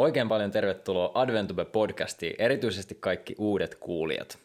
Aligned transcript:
Oikein 0.00 0.28
paljon 0.28 0.50
tervetuloa 0.50 1.12
Adventube-podcastiin, 1.14 2.34
erityisesti 2.38 2.94
kaikki 3.00 3.34
uudet 3.38 3.74
kuulijat. 3.74 4.38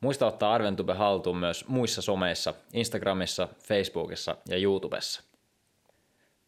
Muista 0.00 0.26
ottaa 0.26 0.54
Adventube 0.54 0.94
haltuun 0.94 1.36
myös 1.36 1.68
muissa 1.68 2.02
someissa, 2.02 2.54
Instagramissa, 2.72 3.48
Facebookissa 3.68 4.36
ja 4.48 4.56
YouTubessa. 4.56 5.22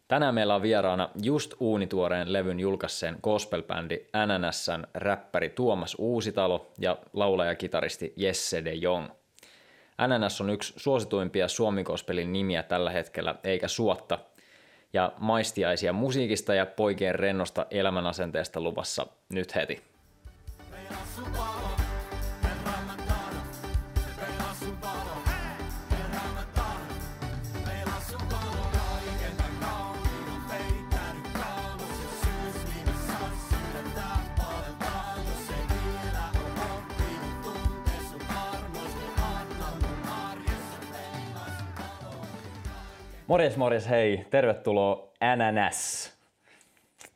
Tänään 0.08 0.34
meillä 0.34 0.54
on 0.54 0.62
vieraana 0.62 1.08
just 1.22 1.54
uunituoreen 1.60 2.32
levyn 2.32 2.60
julkaisseen 2.60 3.16
gospel-bändi 3.22 4.06
NNSn 4.26 4.86
räppäri 4.94 5.48
Tuomas 5.48 5.96
Uusitalo 5.98 6.72
ja 6.78 6.98
laulaja-kitaristi 7.12 8.12
Jesse 8.16 8.64
de 8.64 8.72
Jong. 8.72 9.08
NNS 10.06 10.40
on 10.40 10.50
yksi 10.50 10.72
suosituimpia 10.76 11.48
suomikospelin 11.48 12.32
nimiä 12.32 12.62
tällä 12.62 12.90
hetkellä, 12.90 13.34
eikä 13.44 13.68
suotta– 13.68 14.18
ja 14.96 15.12
maistiaisia 15.18 15.92
musiikista 15.92 16.54
ja 16.54 16.66
poikien 16.66 17.14
rennosta 17.14 17.66
elämänasenteesta 17.70 18.60
luvassa 18.60 19.06
nyt 19.28 19.54
heti. 19.54 19.82
Morjes, 43.26 43.56
morjes, 43.56 43.88
hei. 43.88 44.26
Tervetuloa 44.30 45.08
NNS. 45.36 46.12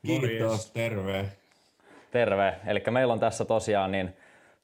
Kiitos, 0.07 0.71
terve. 0.71 1.29
Terve. 2.11 2.57
Eli 2.67 2.83
meillä 2.91 3.13
on 3.13 3.21
tässä 3.21 3.45
tosiaan 3.45 3.93
niin 3.93 4.17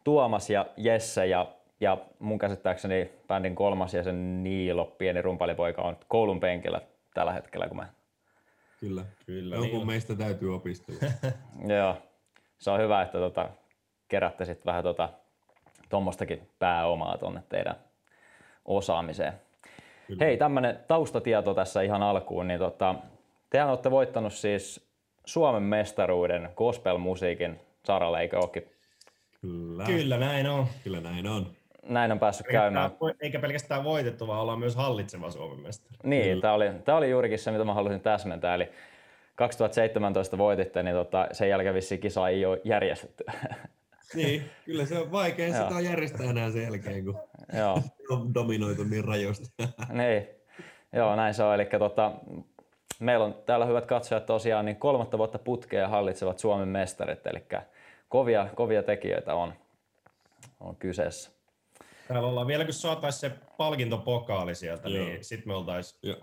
Tuomas 0.04 0.50
ja 0.50 0.66
Jesse 0.76 1.26
ja, 1.26 1.46
ja 1.80 1.98
mun 2.18 2.38
käsittääkseni 2.38 3.10
bändin 3.28 3.54
kolmas 3.54 3.94
jäsen 3.94 4.42
Niilo, 4.42 4.84
pieni 4.84 5.22
rumpalipoika, 5.22 5.82
on 5.82 5.96
koulun 6.08 6.40
penkillä 6.40 6.80
tällä 7.14 7.32
hetkellä, 7.32 7.68
kun 7.68 7.76
me... 7.76 7.86
Kyllä, 8.80 9.04
kyllä. 9.26 9.56
Jonkun 9.56 9.78
niin 9.78 9.86
meistä 9.86 10.14
täytyy 10.14 10.54
opiskella. 10.54 11.00
Joo. 11.76 11.96
Se 12.58 12.70
on 12.70 12.80
hyvä, 12.80 13.02
että 13.02 13.18
tota, 13.18 13.48
kerätte 14.08 14.44
sitten 14.44 14.66
vähän 14.66 14.82
tota, 14.82 15.08
tuommoistakin 15.88 16.48
pääomaa 16.58 17.18
tuonne 17.18 17.42
teidän 17.48 17.76
osaamiseen. 18.64 19.45
Kyllä. 20.06 20.24
Hei, 20.24 20.36
tämmöinen 20.36 20.78
taustatieto 20.88 21.54
tässä 21.54 21.82
ihan 21.82 22.02
alkuun, 22.02 22.48
niin 22.48 22.58
tota, 22.58 22.94
tehän 23.50 23.68
olette 23.68 23.90
voittanut 23.90 24.32
siis 24.32 24.86
Suomen 25.24 25.62
mestaruuden 25.62 26.48
gospel-musiikin 26.56 27.60
saralla, 27.84 28.20
eikö 28.20 28.38
olekin? 28.38 28.70
Kyllä. 29.40 29.84
Kyllä 29.84 30.18
näin 30.18 30.46
on. 30.46 30.66
Kyllä 30.84 31.00
näin 31.00 31.26
on. 31.26 31.46
Näin 31.88 32.12
on 32.12 32.18
päässyt 32.18 32.46
eikä 32.46 32.58
käymään. 32.58 32.90
Eikä 33.20 33.38
pelkästään 33.38 33.84
voitettu, 33.84 34.26
vaan 34.26 34.40
ollaan 34.40 34.58
myös 34.58 34.76
hallitseva 34.76 35.30
Suomen 35.30 35.60
mestari. 35.60 35.96
Niin, 36.04 36.40
tämä 36.40 36.52
oli, 36.52 36.70
tämä 36.84 36.98
oli 36.98 37.10
juurikin 37.10 37.38
se, 37.38 37.50
mitä 37.50 37.64
mä 37.64 37.74
halusin 37.74 38.00
täsmentää. 38.00 38.54
Eli 38.54 38.68
2017 39.34 40.38
voititte, 40.38 40.82
niin 40.82 40.96
tota, 40.96 41.28
sen 41.32 41.48
jälkeen 41.48 41.74
vissiin 41.74 42.00
kisa 42.00 42.28
ei 42.28 42.46
ole 42.46 42.60
järjestetty. 42.64 43.24
Niin, 44.14 44.42
kyllä 44.64 44.86
se 44.86 44.98
on 44.98 45.12
vaikea 45.12 45.52
sitä 45.62 45.80
järjestää 45.80 46.30
enää 46.30 46.50
sen 46.50 46.62
jälkeen, 46.62 47.04
kun 47.04 47.20
Joo. 47.52 47.82
on 48.10 48.34
dominoitu 48.34 48.84
niin 48.84 49.04
rajoista. 49.04 49.64
niin, 49.92 50.36
Joo, 50.92 51.16
näin 51.16 51.34
se 51.34 51.42
on. 51.42 51.54
Eli 51.54 51.66
tota, 51.78 52.12
meillä 53.00 53.24
on 53.24 53.34
täällä 53.46 53.66
hyvät 53.66 53.86
katsojat 53.86 54.26
tosiaan 54.26 54.64
niin 54.64 54.76
kolmatta 54.76 55.18
vuotta 55.18 55.38
putkea 55.38 55.88
hallitsevat 55.88 56.38
Suomen 56.38 56.68
mestarit, 56.68 57.26
eli 57.26 57.42
kovia, 58.08 58.48
kovia 58.54 58.82
tekijöitä 58.82 59.34
on, 59.34 59.52
on 60.60 60.76
kyseessä. 60.76 61.30
Täällä 62.08 62.28
ollaan 62.28 62.46
vielä, 62.46 62.64
kun 62.64 62.74
saataisiin 62.74 63.20
se 63.30 63.36
palkintopokaali 63.56 64.54
sieltä, 64.54 64.88
niin 64.88 64.96
Joo. 64.96 65.06
niin 65.06 65.24
sitten 65.24 65.48
me 65.48 65.54
oltaisiin 65.54 66.16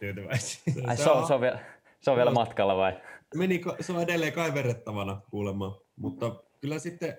tyytyväisiä. 0.00 0.74
Ai, 0.86 0.96
se, 0.96 1.10
on, 1.10 1.26
se, 1.26 1.34
on 1.34 1.40
vielä, 1.40 1.58
se 2.00 2.10
on 2.10 2.16
vielä 2.16 2.30
matkalla 2.30 2.76
vai? 2.76 3.00
Meni, 3.34 3.62
se 3.80 3.92
on 3.92 4.02
edelleen 4.02 4.32
kaiverrettavana 4.32 5.20
kuulemma, 5.30 5.80
mutta 5.96 6.34
kyllä 6.60 6.78
sitten 6.78 7.18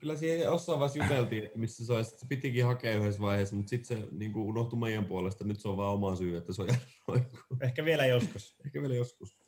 kyllä 0.00 0.16
siihen 0.16 0.40
jossain 0.40 0.78
vaiheessa 0.78 1.04
juteltiin, 1.04 1.50
missä 1.54 1.86
se, 1.86 1.92
olisi, 1.92 2.18
se 2.18 2.26
pitikin 2.28 2.64
hakea 2.64 2.94
yhdessä 2.94 3.20
vaiheessa, 3.20 3.56
mutta 3.56 3.70
sitten 3.70 3.98
se 3.98 4.06
niin 4.12 4.32
kuin 4.32 4.46
unohtui 4.46 4.78
meidän 4.78 5.04
puolesta. 5.04 5.44
Nyt 5.44 5.60
se 5.60 5.68
on 5.68 5.76
vaan 5.76 5.94
oma 5.94 6.16
syy, 6.16 6.36
että 6.36 6.52
se 6.52 6.62
on 6.62 6.68
jäänyt 6.68 7.28
Ehkä 7.66 7.84
vielä 7.84 8.06
joskus. 8.06 8.56
Ehkä 8.64 8.82
vielä 8.82 8.94
joskus. 8.94 9.38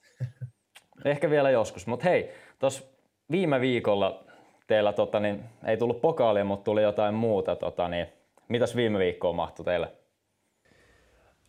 Ehkä 1.04 1.30
vielä 1.30 1.50
joskus. 1.50 1.86
Mutta 1.86 2.08
hei, 2.08 2.30
tuossa 2.58 2.84
viime 3.30 3.60
viikolla 3.60 4.24
teillä 4.66 4.92
tota, 4.92 5.20
niin, 5.20 5.44
ei 5.66 5.76
tullut 5.76 6.00
pokaalia, 6.00 6.44
mutta 6.44 6.64
tuli 6.64 6.82
jotain 6.82 7.14
muuta. 7.14 7.56
Tota, 7.56 7.88
niin, 7.88 8.06
mitäs 8.48 8.76
viime 8.76 8.98
viikkoon 8.98 9.36
mahtui 9.36 9.64
teille? 9.64 9.92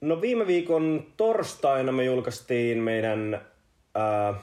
No 0.01 0.21
viime 0.21 0.47
viikon 0.47 1.13
torstaina 1.17 1.91
me 1.91 2.03
julkaistiin 2.03 2.77
meidän 2.77 3.41
ää, 3.95 4.33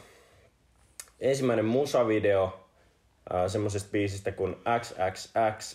ensimmäinen 1.21 1.65
musavideo 1.65 2.70
semmoisesta 3.47 3.91
biisistä 3.93 4.33
kuin 4.33 4.57
XXXXXXL. 4.79 5.69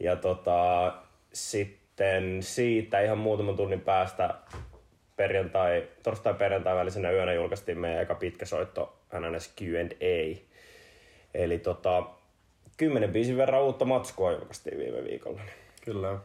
Ja 0.00 0.16
tota, 0.16 0.92
sitten 1.32 2.42
siitä 2.42 3.00
ihan 3.00 3.18
muutaman 3.18 3.56
tunnin 3.56 3.80
päästä 3.80 4.34
perjantai, 5.16 5.88
torstai-perjantai 6.02 6.76
välisenä 6.76 7.10
yönä 7.10 7.32
julkaistiin 7.32 7.78
meidän 7.78 8.02
eka 8.02 8.14
pitkä 8.14 8.44
soitto 8.44 8.98
NNS 9.20 9.54
Q&A. 9.60 10.36
Eli 11.34 11.58
tota, 11.58 12.02
kymmenen 12.76 13.12
biisin 13.12 13.36
verran 13.36 13.62
uutta 13.62 13.84
matskua 13.84 14.32
julkaistiin 14.32 14.78
viime 14.78 15.04
viikolla. 15.04 15.40
Kyllä. 15.84 16.18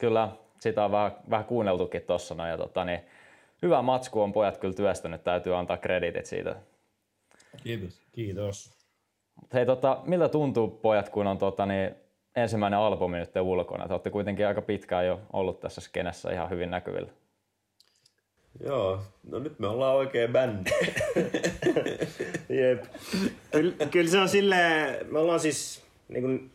Kyllä, 0.00 0.28
sitä 0.60 0.84
on 0.84 0.92
vähän, 0.92 1.12
vähän 1.30 1.46
kuunneltukin 1.46 2.02
tuossa. 2.02 2.34
No, 2.34 2.46
ja 2.46 2.56
tota, 2.56 2.84
niin, 2.84 3.00
hyvä 3.62 3.82
matsku 3.82 4.22
on 4.22 4.32
pojat 4.32 4.56
kyllä 4.56 4.74
työstänyt, 4.74 5.24
täytyy 5.24 5.56
antaa 5.56 5.76
kreditit 5.76 6.26
siitä. 6.26 6.56
Kiitos. 7.62 8.02
Kiitos. 8.12 8.76
Hei, 9.54 9.66
tota, 9.66 10.00
miltä 10.04 10.28
tuntuu 10.28 10.68
pojat, 10.68 11.08
kun 11.08 11.26
on 11.26 11.38
tota, 11.38 11.66
niin, 11.66 11.94
ensimmäinen 12.36 12.78
albumi 12.78 13.18
nyt 13.18 13.30
ulkona? 13.40 13.86
Te 13.88 13.94
olette 13.94 14.10
kuitenkin 14.10 14.46
aika 14.46 14.62
pitkään 14.62 15.06
jo 15.06 15.20
ollut 15.32 15.60
tässä 15.60 15.80
skenessä 15.80 16.32
ihan 16.32 16.50
hyvin 16.50 16.70
näkyvillä. 16.70 17.10
Joo, 18.64 19.00
no 19.30 19.38
nyt 19.38 19.58
me 19.58 19.66
ollaan 19.66 19.96
oikein 19.96 20.32
bändi. 20.32 20.70
Jep. 22.60 22.84
Kyllä, 23.50 23.86
kyllä 23.90 24.10
se 24.10 24.18
on 24.18 24.28
silleen, 24.28 25.06
me 25.12 25.18
ollaan 25.18 25.40
siis 25.40 25.82
niin 26.08 26.22
kuin, 26.22 26.50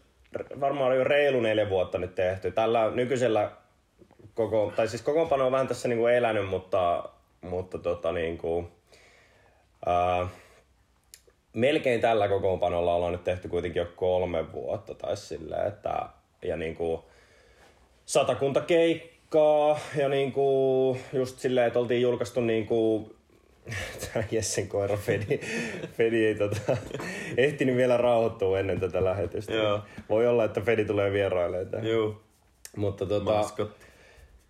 varmaan 0.60 0.98
jo 0.98 1.04
reilu 1.04 1.42
neljä 1.42 1.70
vuotta 1.70 1.98
nyt 1.98 2.16
tehty. 2.16 2.52
Tällä 2.52 2.92
nykyisellä 2.92 3.52
koko, 4.34 4.74
tai 4.76 4.88
siis 4.88 5.02
kokoonpano 5.02 5.46
on 5.46 5.52
vähän 5.52 5.68
tässä 5.68 5.88
niin 5.88 6.00
kuin 6.00 6.14
elänyt, 6.14 6.50
mutta, 6.50 7.10
mutta 7.42 7.78
tota 7.78 8.12
niin 8.12 8.38
kuin, 8.38 8.68
ää, 9.86 10.28
melkein 11.54 12.02
tällä 12.02 12.28
kokoonpanolla 12.28 12.96
ollaan 12.96 13.12
nyt 13.12 13.24
tehty 13.24 13.48
kuitenkin 13.48 13.80
jo 13.80 13.88
kolme 13.96 14.52
vuotta 14.52 14.96
tai 14.96 15.18
silleen, 15.18 15.68
että 15.68 16.06
ja 16.42 16.58
niin 16.58 16.76
kuin 16.76 17.02
satakunta 18.06 18.62
keikkaa 18.62 19.80
ja 19.98 20.10
niin 20.10 20.32
kuin 20.32 21.00
just 21.14 21.40
silleen, 21.40 21.68
että 21.68 21.80
oltiin 21.80 22.02
julkaistu 22.02 22.42
niin 22.42 22.66
kuin 22.66 23.16
Tämä 24.14 24.26
Jessen 24.32 24.68
koira 24.68 24.98
Fedi, 24.98 25.40
Fedi 25.98 26.26
ei 26.26 26.36
tota, 26.36 26.78
ehtinyt 27.38 27.76
vielä 27.76 27.98
rauhoittua 27.98 28.60
ennen 28.60 28.80
tätä 28.80 29.04
lähetystä. 29.04 29.54
Joo. 29.54 29.82
Voi 30.10 30.28
olla, 30.28 30.44
että 30.44 30.62
Fedi 30.62 30.86
tulee 30.86 31.12
vierailemaan 31.12 31.88
Joo. 31.88 32.22
Mutta 32.76 33.06
tota, 33.06 33.50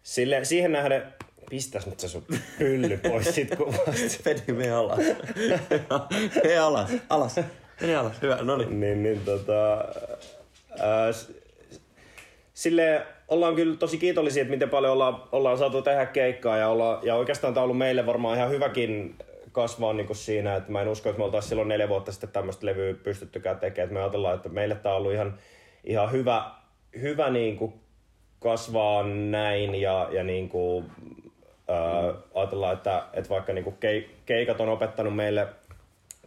sille, 0.03 0.45
siihen 0.45 0.71
nähden 0.71 1.03
Pistäs 1.49 1.85
nyt 1.85 1.99
se 1.99 2.07
sun 2.07 2.23
pylly 2.57 2.97
pois 2.97 3.35
sit 3.35 3.55
kuvasta. 3.55 3.91
Pedi, 4.23 4.53
me 4.53 4.71
alas. 4.71 4.99
me 6.43 6.57
alas, 6.57 6.91
alas. 7.09 7.39
Mene 7.81 7.95
alas, 7.95 8.21
hyvä, 8.21 8.35
no 8.41 8.57
niin. 8.57 8.79
Niin, 8.79 9.03
niin 9.03 9.21
tota... 9.25 9.85
Ää, 10.79 11.11
sille 12.53 13.05
ollaan 13.27 13.55
kyllä 13.55 13.77
tosi 13.77 13.97
kiitollisia, 13.97 14.41
että 14.41 14.53
miten 14.53 14.69
paljon 14.69 14.93
ollaan, 14.93 15.23
ollaan 15.31 15.57
saatu 15.57 15.81
tehdä 15.81 16.05
keikkaa 16.05 16.57
ja, 16.57 16.69
olla, 16.69 16.99
ja 17.03 17.15
oikeastaan 17.15 17.53
tämä 17.53 17.61
on 17.61 17.63
ollut 17.63 17.77
meille 17.77 18.05
varmaan 18.05 18.37
ihan 18.37 18.49
hyväkin 18.49 19.15
kasvaa 19.51 19.93
niin 19.93 20.07
kuin 20.07 20.17
siinä, 20.17 20.55
että 20.55 20.71
mä 20.71 20.81
en 20.81 20.87
usko, 20.87 21.09
että 21.09 21.17
me 21.17 21.23
oltaisiin 21.23 21.49
silloin 21.49 21.67
neljä 21.67 21.89
vuotta 21.89 22.11
sitten 22.11 22.29
tämmöistä 22.29 22.65
levyä 22.65 22.93
pystyttykään 22.93 23.59
tekemään. 23.59 23.85
Että 23.85 23.93
me 23.93 23.99
ajatellaan, 23.99 24.35
että 24.35 24.49
meille 24.49 24.75
tämä 24.75 24.95
on 24.95 25.01
ollut 25.01 25.13
ihan, 25.13 25.39
ihan 25.83 26.11
hyvä, 26.11 26.51
hyvä 27.01 27.29
niin 27.29 27.57
kuin 27.57 27.73
kasvaa 28.39 29.03
näin 29.07 29.75
ja, 29.75 30.09
ja 30.11 30.23
niin 30.23 30.49
kuin 30.49 30.85
Öö, 31.71 32.13
ajatellaan, 32.33 32.73
että, 32.73 33.03
että 33.13 33.29
vaikka 33.29 33.53
niinku 33.53 33.73
keikat 34.25 34.61
on 34.61 34.69
opettanut 34.69 35.15
meille 35.15 35.47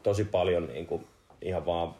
tosi 0.02 0.24
paljon 0.24 0.66
niinku 0.66 1.04
ihan 1.42 1.66
vaan 1.66 1.94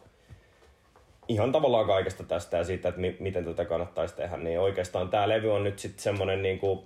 ihan 1.29 1.52
tavallaan 1.52 1.87
kaikesta 1.87 2.25
tästä 2.25 2.56
ja 2.56 2.64
siitä, 2.64 2.88
että 2.88 3.00
mi- 3.00 3.17
miten 3.20 3.44
tätä 3.44 3.64
kannattaisi 3.64 4.17
tehdä, 4.17 4.37
niin 4.37 4.61
oikeastaan 4.61 5.08
tämä 5.08 5.29
levy 5.29 5.52
on 5.52 5.64
nyt 5.64 5.79
sitten 5.79 6.02
semmoinen 6.02 6.43
niinku 6.43 6.85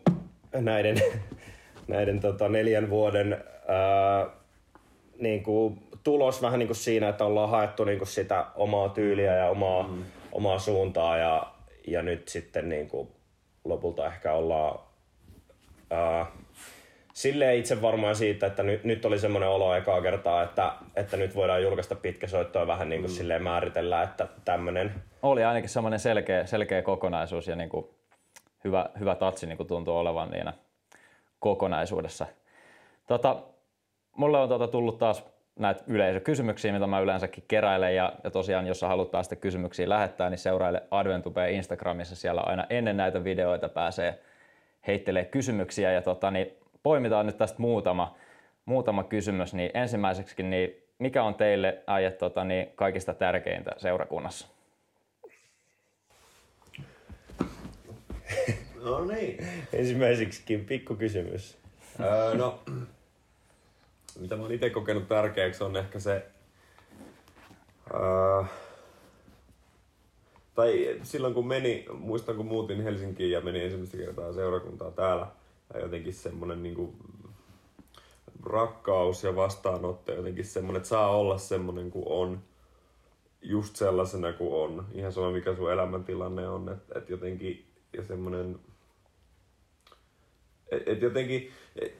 näiden 0.52 0.96
näiden 1.88 2.20
tota, 2.20 2.48
neljän 2.48 2.90
vuoden 2.90 3.44
ää, 3.68 4.26
niin 5.18 5.42
kuin, 5.42 5.78
tulos 6.04 6.42
vähän 6.42 6.58
niin 6.58 6.68
kuin 6.68 6.76
siinä, 6.76 7.08
että 7.08 7.24
ollaan 7.24 7.50
haettu 7.50 7.84
niin 7.84 7.98
kuin 7.98 8.08
sitä 8.08 8.46
omaa 8.56 8.88
tyyliä 8.88 9.34
ja 9.34 9.48
omaa, 9.48 9.82
mm. 9.82 10.04
omaa 10.32 10.58
suuntaa 10.58 11.16
ja, 11.16 11.52
ja 11.86 12.02
nyt 12.02 12.28
sitten 12.28 12.68
niin 12.68 12.88
kuin, 12.88 13.08
lopulta 13.64 14.06
ehkä 14.06 14.32
ollaan 14.32 14.78
ää, 15.90 16.26
silleen 17.12 17.58
itse 17.58 17.82
varmaan 17.82 18.16
siitä, 18.16 18.46
että 18.46 18.62
nyt, 18.62 18.84
nyt 18.84 19.04
oli 19.04 19.18
semmoinen 19.18 19.48
olo 19.48 19.74
ekaa 19.74 20.02
kertaa, 20.02 20.42
että, 20.42 20.72
että 20.96 21.16
nyt 21.16 21.34
voidaan 21.34 21.62
julkaista 21.62 21.94
pitkä 21.94 22.26
soittoa 22.26 22.66
vähän 22.66 22.88
niin 22.88 23.00
kuin 23.00 23.10
mm. 23.10 23.14
silleen 23.14 23.42
määritellä, 23.42 24.02
että 24.02 24.28
tämmöinen. 24.44 24.94
Oli 25.22 25.44
ainakin 25.44 25.68
semmoinen 25.68 26.00
selkeä, 26.00 26.46
selkeä 26.46 26.82
kokonaisuus 26.82 27.48
ja 27.48 27.56
niin 27.56 27.68
kuin 27.68 27.86
hyvä, 28.64 28.90
hyvä 29.00 29.14
tatsi 29.14 29.46
niin 29.46 29.56
kuin 29.56 29.66
tuntuu 29.66 29.96
olevan 29.96 30.30
niinä 30.30 30.52
kokonaisuudessa. 31.38 32.26
Tota, 33.06 33.36
mulle 34.16 34.38
on 34.38 34.48
tota 34.48 34.68
tullut 34.68 34.98
taas 34.98 35.24
näitä 35.58 35.84
yleisökysymyksiä, 35.86 36.72
mitä 36.72 36.86
mä 36.86 37.00
yleensäkin 37.00 37.44
keräilen. 37.48 37.96
Ja, 37.96 38.12
ja 38.24 38.30
tosiaan, 38.30 38.66
jos 38.66 38.80
sä 38.80 38.88
haluat 38.88 39.10
taas 39.10 39.26
sitten 39.26 39.40
kysymyksiä 39.40 39.88
lähettää, 39.88 40.30
niin 40.30 40.38
seuraile 40.38 40.82
Adventube 40.90 41.50
Instagramissa. 41.50 42.16
Siellä 42.16 42.40
aina 42.40 42.66
ennen 42.70 42.96
näitä 42.96 43.24
videoita 43.24 43.68
pääsee 43.68 44.18
heittelee 44.88 45.24
kysymyksiä. 45.24 45.92
Ja 45.92 46.02
tota, 46.02 46.30
niin 46.30 46.52
poimitaan 46.82 47.26
nyt 47.26 47.38
tästä 47.38 47.58
muutama, 47.58 48.16
muutama 48.64 49.04
kysymys. 49.04 49.54
Niin 49.54 49.70
ensimmäiseksi, 49.74 50.42
niin 50.42 50.82
mikä 50.98 51.22
on 51.22 51.34
teille 51.34 51.82
äijät 51.86 52.18
tota, 52.18 52.44
niin 52.44 52.68
kaikista 52.74 53.14
tärkeintä 53.14 53.70
seurakunnassa? 53.76 54.48
No 58.84 59.04
niin. 59.04 59.46
Ensimmäiseksikin 59.72 60.64
pikku 60.64 60.94
kysymys. 60.94 61.58
öö, 62.00 62.34
no, 62.34 62.62
mitä 64.20 64.36
mä 64.36 64.42
oon 64.42 64.52
itse 64.52 64.70
kokenut 64.70 65.08
tärkeäksi 65.08 65.64
on 65.64 65.76
ehkä 65.76 66.00
se... 66.00 66.26
Öö, 67.94 68.44
tai 70.58 71.00
silloin 71.02 71.34
kun 71.34 71.46
meni, 71.46 71.86
muistan 71.98 72.36
kun 72.36 72.46
muutin 72.46 72.82
Helsinkiin 72.82 73.30
ja 73.30 73.40
meni 73.40 73.62
ensimmäistä 73.62 73.96
kertaa 73.96 74.32
seurakuntaa 74.32 74.90
täällä, 74.90 75.26
ja 75.74 75.80
jotenkin 75.80 76.14
semmonen 76.14 76.62
niinku 76.62 76.94
rakkaus 78.42 79.24
ja 79.24 79.36
vastaanotto, 79.36 80.12
jotenkin 80.12 80.44
semmonen, 80.44 80.76
että 80.76 80.88
saa 80.88 81.16
olla 81.16 81.38
semmonen 81.38 81.90
kuin 81.90 82.04
on, 82.08 82.42
just 83.42 83.76
sellaisena 83.76 84.32
kuin 84.32 84.52
on, 84.52 84.86
ihan 84.92 85.12
sama 85.12 85.30
mikä 85.30 85.54
sun 85.54 85.72
elämäntilanne 85.72 86.48
on, 86.48 86.68
että 86.68 86.98
et 86.98 87.10
jotenkin, 87.10 87.64
ja 87.92 88.04
semmonen, 88.04 88.58
et, 90.70 90.88
et 90.88 91.02
jotenkin, 91.02 91.50
et, 91.80 91.94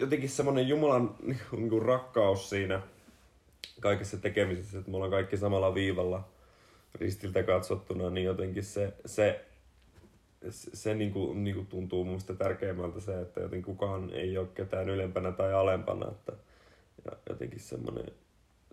jotenkin 0.00 0.28
semmoinen 0.28 0.68
Jumalan 0.68 1.14
niin 1.22 1.70
kuin 1.70 1.82
rakkaus 1.82 2.50
siinä 2.50 2.82
kaikessa 3.80 4.16
tekemisessä, 4.16 4.78
että 4.78 4.90
me 4.90 4.96
ollaan 4.96 5.12
kaikki 5.12 5.36
samalla 5.36 5.74
viivalla 5.74 6.24
ristiltä 6.94 7.42
katsottuna, 7.42 8.10
niin 8.10 8.24
jotenkin 8.24 8.64
se, 8.64 8.92
se, 9.06 9.44
se, 10.50 10.70
se 10.74 10.94
niin 10.94 11.12
kuin, 11.12 11.44
niin 11.44 11.56
kuin 11.56 11.66
tuntuu 11.66 12.04
minusta 12.04 12.34
tärkeimmältä 12.34 13.00
se, 13.00 13.20
että 13.20 13.40
jotenkin 13.40 13.64
kukaan 13.64 14.10
ei 14.10 14.38
ole 14.38 14.48
ketään 14.54 14.88
ylempänä 14.88 15.32
tai 15.32 15.52
alempana. 15.52 16.08
Että, 16.10 16.32
ja 17.04 17.12
jotenkin 17.28 17.60
semmoinen, 17.60 18.06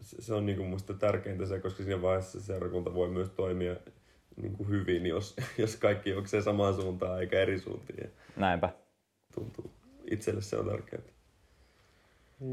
se, 0.01 0.21
se 0.21 0.33
on 0.33 0.45
niin 0.45 0.57
kuin 0.57 0.67
minusta 0.67 0.93
tärkeintä 0.93 1.45
se, 1.45 1.59
koska 1.59 1.83
siinä 1.83 2.01
vaiheessa 2.01 2.41
seurakunta 2.41 2.93
voi 2.93 3.09
myös 3.09 3.29
toimia 3.29 3.75
niin 4.41 4.53
kuin 4.53 4.69
hyvin, 4.69 5.05
jos, 5.05 5.35
jos 5.57 5.75
kaikki 5.75 6.09
juoksee 6.09 6.41
samaan 6.41 6.73
suuntaan 6.73 7.21
eikä 7.21 7.39
eri 7.39 7.59
suuntiin. 7.59 8.11
Näinpä. 8.35 8.69
Tuntuu. 9.35 9.71
Itselle 10.11 10.41
se 10.41 10.57
on 10.57 10.65
tärkeää. 10.65 11.01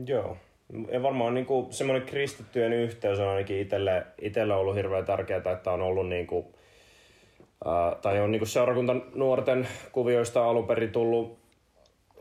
Joo. 0.06 0.36
Ja 0.92 1.02
varmaan 1.02 1.34
niin 1.34 1.46
kuin, 1.46 1.72
semmoinen 1.72 2.06
kristittyjen 2.06 2.72
yhteys 2.72 3.18
on 3.18 3.28
ainakin 3.28 3.60
itselle, 3.60 4.06
itselle 4.20 4.54
ollut 4.54 4.76
hirveän 4.76 5.04
tärkeää, 5.04 5.52
että 5.52 5.72
on 5.72 5.82
ollut 5.82 6.08
niin 6.08 6.26
kuin, 6.26 6.46
ää, 7.64 7.96
tai 8.02 8.20
on 8.20 8.30
niin 8.30 8.40
kuin 8.40 8.48
seurakunta 8.48 8.96
nuorten 9.14 9.68
kuvioista 9.92 10.48
alun 10.48 10.66
perin 10.66 10.92
tullut, 10.92 11.38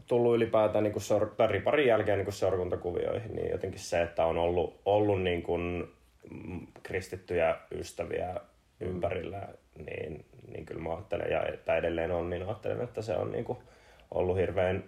tullut 0.07 0.35
ylipäätään 0.35 0.83
niin 0.83 0.93
kuin 0.93 1.03
seura- 1.03 1.35
pari 1.37 1.61
parin 1.61 1.87
jälkeen 1.87 2.17
niin 2.17 2.25
kuin 2.25 2.33
seurakuntakuvioihin, 2.33 3.35
niin 3.35 3.51
jotenkin 3.51 3.79
se, 3.79 4.01
että 4.01 4.25
on 4.25 4.37
ollut, 4.37 4.81
ollut 4.85 5.21
niin 5.21 5.43
kuin 5.43 5.87
kristittyjä 6.83 7.57
ystäviä 7.71 8.35
ympärillä, 8.79 9.47
niin, 9.77 10.25
niin 10.51 10.65
kyllä 10.65 10.81
mä 10.81 10.93
ajattelen, 10.93 11.31
ja 11.31 11.45
että 11.45 11.75
edelleen 11.75 12.11
on, 12.11 12.29
niin 12.29 12.43
ajattelen, 12.43 12.81
että 12.81 13.01
se 13.01 13.15
on 13.15 13.31
niin 13.31 13.45
kuin 13.45 13.57
ollut 14.11 14.37
hirveän 14.37 14.83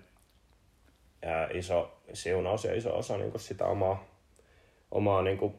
ää, 1.25 1.47
iso 1.53 1.97
siunaus 2.13 2.63
ja 2.63 2.75
iso 2.75 2.97
osa 2.97 3.17
niin 3.17 3.31
kuin 3.31 3.41
sitä 3.41 3.65
omaa, 3.65 4.03
omaa 4.91 5.21
niin 5.21 5.37
kuin 5.37 5.55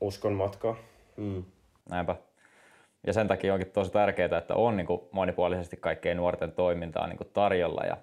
uskon 0.00 0.32
matkaa. 0.32 0.76
Mm. 1.16 1.44
Näinpä. 1.90 2.16
Ja 3.06 3.12
sen 3.12 3.28
takia 3.28 3.54
onkin 3.54 3.70
tosi 3.70 3.92
tärkeää, 3.92 4.38
että 4.38 4.54
on 4.54 4.76
niin 4.76 4.86
kuin 4.86 5.00
monipuolisesti 5.10 5.76
kaikkea 5.76 6.14
nuorten 6.14 6.52
toimintaa 6.52 7.06
niin 7.06 7.16
kuin 7.16 7.30
tarjolla. 7.32 7.84
Ja 7.84 7.96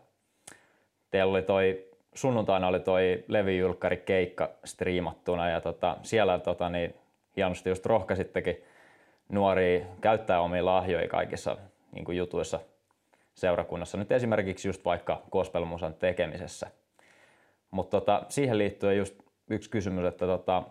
teillä 1.12 1.32
oli 1.32 1.42
toi, 1.42 1.90
sunnuntaina 2.14 2.68
oli 2.68 2.80
toi 2.80 3.24
levyjulkkari 3.28 3.98
keikka 3.98 4.50
striimattuna 4.66 5.50
ja 5.50 5.62
tota, 5.62 5.98
siellä 6.02 6.40
tota, 6.40 6.70
niin, 6.70 6.96
hienosti 7.36 7.70
just 7.70 7.86
rohkaisittekin 7.86 8.64
nuoria 9.30 9.86
käyttää 10.02 10.42
omia 10.42 10.66
lahjoja 10.66 11.08
kaikissa 11.08 11.58
niin 11.92 12.06
kuin 12.06 12.18
jutuissa 12.18 12.60
seurakunnassa. 13.34 13.98
Nyt 13.98 14.12
esimerkiksi 14.12 14.68
just 14.68 14.86
vaikka 14.86 15.22
gospelmusan 15.32 15.94
tekemisessä. 15.94 16.68
Mutta 17.74 18.00
tota, 18.00 18.24
siihen 18.30 18.58
liittyen 18.58 18.98
just 18.98 19.16
yksi 19.50 19.70
kysymys, 19.70 20.06
että 20.06 20.26
tota, 20.26 20.64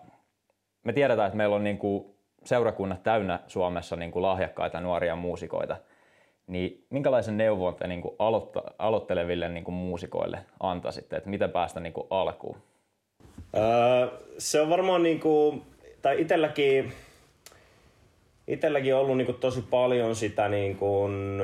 me 0.83 0.93
tiedetään, 0.93 1.27
että 1.27 1.37
meillä 1.37 1.55
on 1.55 1.63
niin 1.63 1.77
kuin 1.77 2.05
seurakunnat 2.43 3.03
täynnä 3.03 3.39
Suomessa 3.47 3.95
niin 3.95 4.11
kuin 4.11 4.23
lahjakkaita 4.23 4.81
nuoria 4.81 5.15
muusikoita. 5.15 5.77
Niin 6.47 6.85
minkälaisen 6.89 7.37
neuvon 7.37 7.75
te 7.75 7.87
niin 7.87 8.01
kuin 8.01 8.15
aloitta, 8.19 8.63
aloitteleville 8.79 9.49
niin 9.49 9.63
kuin 9.63 9.75
muusikoille 9.75 10.39
antaisitte, 10.59 11.15
että 11.15 11.29
miten 11.29 11.51
päästä 11.51 11.79
niin 11.79 11.93
kuin 11.93 12.07
alkuun? 12.09 12.57
Öö, 13.55 14.07
se 14.37 14.61
on 14.61 14.69
varmaan 14.69 15.03
niin 15.03 15.19
kuin, 15.19 15.61
tai 16.01 16.21
itselläkin, 16.21 16.93
itselläkin 18.47 18.95
ollut 18.95 19.17
niin 19.17 19.25
kuin 19.25 19.39
tosi 19.39 19.61
paljon 19.61 20.15
sitä 20.15 20.49
niin 20.49 20.77
kuin, 20.77 21.41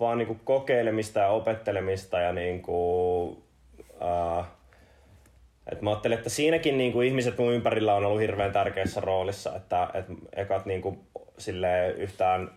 vaan 0.00 0.18
niin 0.18 0.28
kuin 0.28 0.40
kokeilemista 0.44 1.20
ja 1.20 1.28
opettelemista 1.28 2.20
ja 2.20 2.32
niin 2.32 2.62
kuin, 2.62 3.42
uh, 4.00 4.44
et 5.72 5.82
mä 5.82 5.90
ajattelen, 5.90 6.18
että 6.18 6.30
siinäkin 6.30 6.78
niin 6.78 6.92
kuin 6.92 7.08
ihmiset 7.08 7.38
mun 7.38 7.52
ympärillä 7.52 7.94
on 7.94 8.04
ollut 8.04 8.20
hirveän 8.20 8.52
tärkeässä 8.52 9.00
roolissa, 9.00 9.56
että 9.56 9.90
et 9.94 10.06
ekat 10.36 10.66
niin 10.66 10.82
kuin, 10.82 10.98
yhtään 11.96 12.50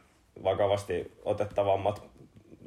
vakavasti 0.44 1.12
otettavammat 1.26 2.04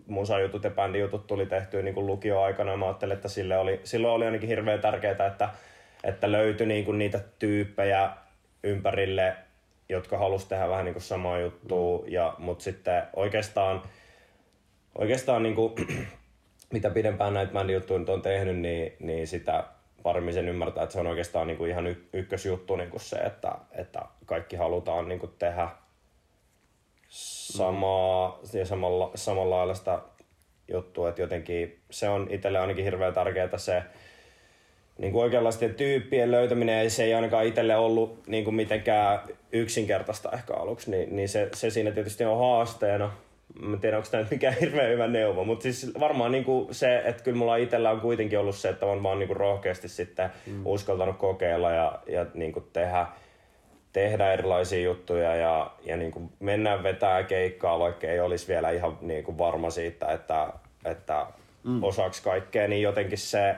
musajutut 0.07 0.65
ja 0.65 0.71
bändijutut 0.71 1.27
tuli 1.27 1.47
tehtyä 1.47 1.83
niin 1.83 1.95
kuin 1.95 2.07
lukioaikana. 2.07 2.77
Mä 2.77 2.87
ajattelin, 2.87 3.17
että 3.17 3.29
sille 3.29 3.59
oli, 3.59 3.81
silloin 3.85 4.15
oli 4.15 4.25
ainakin 4.25 4.49
hirveän 4.49 4.81
tärkeää, 4.81 5.27
että, 5.27 5.49
että 6.05 6.33
löytyi 6.33 6.67
niin 6.67 6.85
kuin 6.85 6.99
niitä 6.99 7.21
tyyppejä 7.39 8.11
ympärille, 8.63 9.37
jotka 9.89 10.19
halusi 10.19 10.49
tehdä 10.49 10.69
vähän 10.69 10.85
niin 10.85 10.95
kuin 10.95 11.03
samaa 11.03 11.41
juttua, 11.41 12.05
ja, 12.09 12.35
mutta 12.39 12.65
sitten 12.65 13.03
oikeastaan 13.17 13.83
oikeastaan 14.99 15.43
niin 15.43 15.55
kuin, 15.55 15.73
mitä 16.73 16.91
pidempään 16.91 17.35
näitä 17.35 17.53
bändijuttuja 17.53 17.99
nyt 17.99 18.09
on 18.09 18.23
tehnyt, 18.23 18.57
niin, 18.57 18.97
niin 19.01 19.27
sitä 19.27 19.65
paremmin 20.03 20.35
sen 20.35 20.49
ymmärtää, 20.49 20.83
että 20.83 20.93
se 20.93 21.01
on 21.01 21.07
oikeastaan 21.07 21.47
niin 21.47 21.57
kuin 21.57 21.71
ihan 21.71 21.97
ykkösjuttu 22.13 22.77
niin 22.77 22.91
kuin 22.91 23.01
se, 23.01 23.17
että, 23.17 23.53
että 23.73 24.03
kaikki 24.27 24.57
halutaan 24.57 25.09
niin 25.09 25.19
kuin 25.19 25.33
tehdä 25.39 25.69
samaa 27.09 28.41
ja 28.53 28.67
samalla, 28.67 29.11
samalla 29.15 29.57
lailla 29.57 29.75
sitä 29.75 29.99
juttua, 30.69 31.09
että 31.09 31.21
jotenkin 31.21 31.79
se 31.91 32.09
on 32.09 32.27
itselle 32.31 32.59
ainakin 32.59 32.85
hirveän 32.85 33.15
tärkeää 33.15 33.59
se 33.59 33.83
niin 34.99 35.13
kuin 35.13 35.23
oikeanlaisten 35.23 35.75
tyyppien 35.75 36.31
löytäminen, 36.31 36.85
ja 36.85 36.91
se 36.91 37.05
ei 37.05 37.15
ainakaan 37.15 37.47
itselle 37.47 37.77
ollut 37.77 38.27
niin 38.27 38.45
kuin 38.45 38.55
mitenkään 38.55 39.21
yksinkertaista 39.53 40.33
ehkä 40.33 40.55
aluksi, 40.55 40.91
niin, 40.91 41.17
niin 41.17 41.29
se, 41.29 41.49
se 41.55 41.71
siinä 41.71 41.91
tietysti 41.91 42.25
on 42.25 42.39
haasteena, 42.39 43.13
Mä 43.61 43.75
en 43.75 43.81
tiedä, 43.81 43.97
onko 43.97 44.09
tämä 44.11 44.27
mikään 44.31 44.55
hirveän 44.61 44.91
hyvä 44.91 45.07
neuvo, 45.07 45.45
mutta 45.45 45.63
siis 45.63 45.93
varmaan 46.01 46.33
niinku 46.33 46.69
se, 46.71 47.03
että 47.05 47.23
kyllä 47.23 47.39
mulla 47.39 47.57
itsellä 47.57 47.91
on 47.91 48.01
kuitenkin 48.01 48.39
ollut 48.39 48.57
se, 48.57 48.69
että 48.69 48.87
on 48.87 49.03
vaan 49.03 49.19
niinku 49.19 49.35
rohkeasti 49.35 49.89
sitten 49.89 50.31
mm. 50.47 50.63
uskaltanut 50.65 51.17
kokeilla 51.17 51.71
ja, 51.71 51.99
ja 52.07 52.27
niinku 52.35 52.61
tehdä, 52.61 53.07
tehdä 53.93 54.33
erilaisia 54.33 54.83
juttuja 54.83 55.37
ja, 55.37 55.71
ja 55.85 55.97
niinku 55.97 56.33
mennä 56.41 56.83
vetää 56.83 57.23
keikkaa, 57.23 57.79
vaikka 57.79 58.07
ei 58.07 58.21
olisi 58.21 58.49
vielä 58.49 58.71
ihan 58.71 58.99
niinku 59.01 59.39
varma 59.39 59.71
siitä, 59.71 60.13
että, 60.13 60.53
että 60.85 61.27
mm. 61.65 61.83
osaksi 61.83 62.23
kaikkea, 62.23 62.69
niin 62.69 62.83
jotenkin 62.83 63.19
se, 63.19 63.57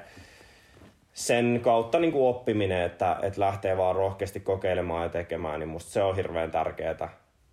sen 1.13 1.61
kautta 1.63 1.99
niin 1.99 2.13
kuin 2.13 2.29
oppiminen, 2.29 2.83
että, 2.83 3.17
että 3.23 3.41
lähtee 3.41 3.77
vaan 3.77 3.97
rohkeasti 3.97 4.41
kokeilemaan 4.41 5.03
ja 5.03 5.09
tekemään, 5.09 5.61
niin 5.61 5.69
musta 5.69 5.91
se 5.91 6.03
on 6.03 6.17
hirveän 6.17 6.51
tärkeää. 6.51 7.09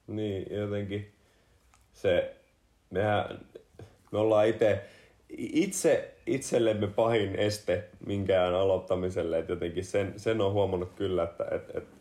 Niin, 0.07 0.45
jotenkin 0.49 1.14
se, 1.95 2.35
mehän, 2.89 3.39
me 4.11 4.19
ollaan 4.19 4.47
itse 4.47 4.81
itse 5.37 6.13
itsellemme 6.25 6.87
pahin 6.87 7.35
este 7.35 7.83
minkään 8.05 8.53
aloittamiselle, 8.53 9.39
että 9.39 9.51
jotenkin 9.51 9.85
sen, 9.85 10.13
sen 10.17 10.41
on 10.41 10.53
huomannut 10.53 10.93
kyllä, 10.95 11.23
että, 11.23 11.47
että, 11.51 11.77
että, 11.77 11.95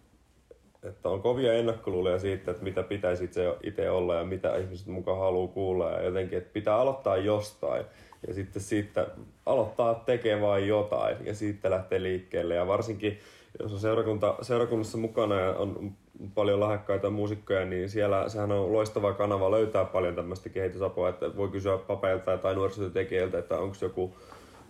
että 0.82 1.08
on 1.08 1.22
kovia 1.22 1.52
ennakkoluuloja 1.52 2.18
siitä, 2.18 2.50
että 2.50 2.64
mitä 2.64 2.82
pitäisi 2.82 3.24
itse, 3.24 3.56
itse 3.62 3.90
olla 3.90 4.14
ja 4.14 4.24
mitä 4.24 4.56
ihmiset 4.56 4.86
mukaan 4.86 5.18
haluaa 5.18 5.48
kuulla. 5.48 5.90
Ja 5.90 6.02
jotenkin, 6.02 6.38
että 6.38 6.52
pitää 6.52 6.76
aloittaa 6.76 7.16
jostain 7.16 7.84
ja 8.26 8.34
sitten 8.34 8.62
siitä 8.62 9.06
aloittaa 9.46 9.94
tekemään 9.94 10.66
jotain 10.66 11.16
ja 11.26 11.34
siitä 11.34 11.70
lähtee 11.70 12.02
liikkeelle. 12.02 12.54
Ja 12.54 12.66
varsinkin 12.66 13.18
jos 13.62 13.72
on 13.72 13.78
seurakunta, 13.78 14.34
seurakunnassa 14.42 14.98
mukana 14.98 15.40
ja 15.40 15.50
on 15.50 15.92
paljon 16.34 16.60
lahjakkaita 16.60 17.10
muusikkoja, 17.10 17.64
niin 17.64 17.90
siellä 17.90 18.28
sehän 18.28 18.52
on 18.52 18.72
loistava 18.72 19.12
kanava 19.12 19.50
löytää 19.50 19.84
paljon 19.84 20.14
tämmöistä 20.14 20.48
kehitysapua, 20.48 21.08
että 21.08 21.36
voi 21.36 21.48
kysyä 21.48 21.78
papeilta 21.78 22.38
tai 22.38 22.54
nuorisotyöntekijöiltä, 22.54 23.38
että 23.38 23.58
onko 23.58 23.76
joku 23.80 24.14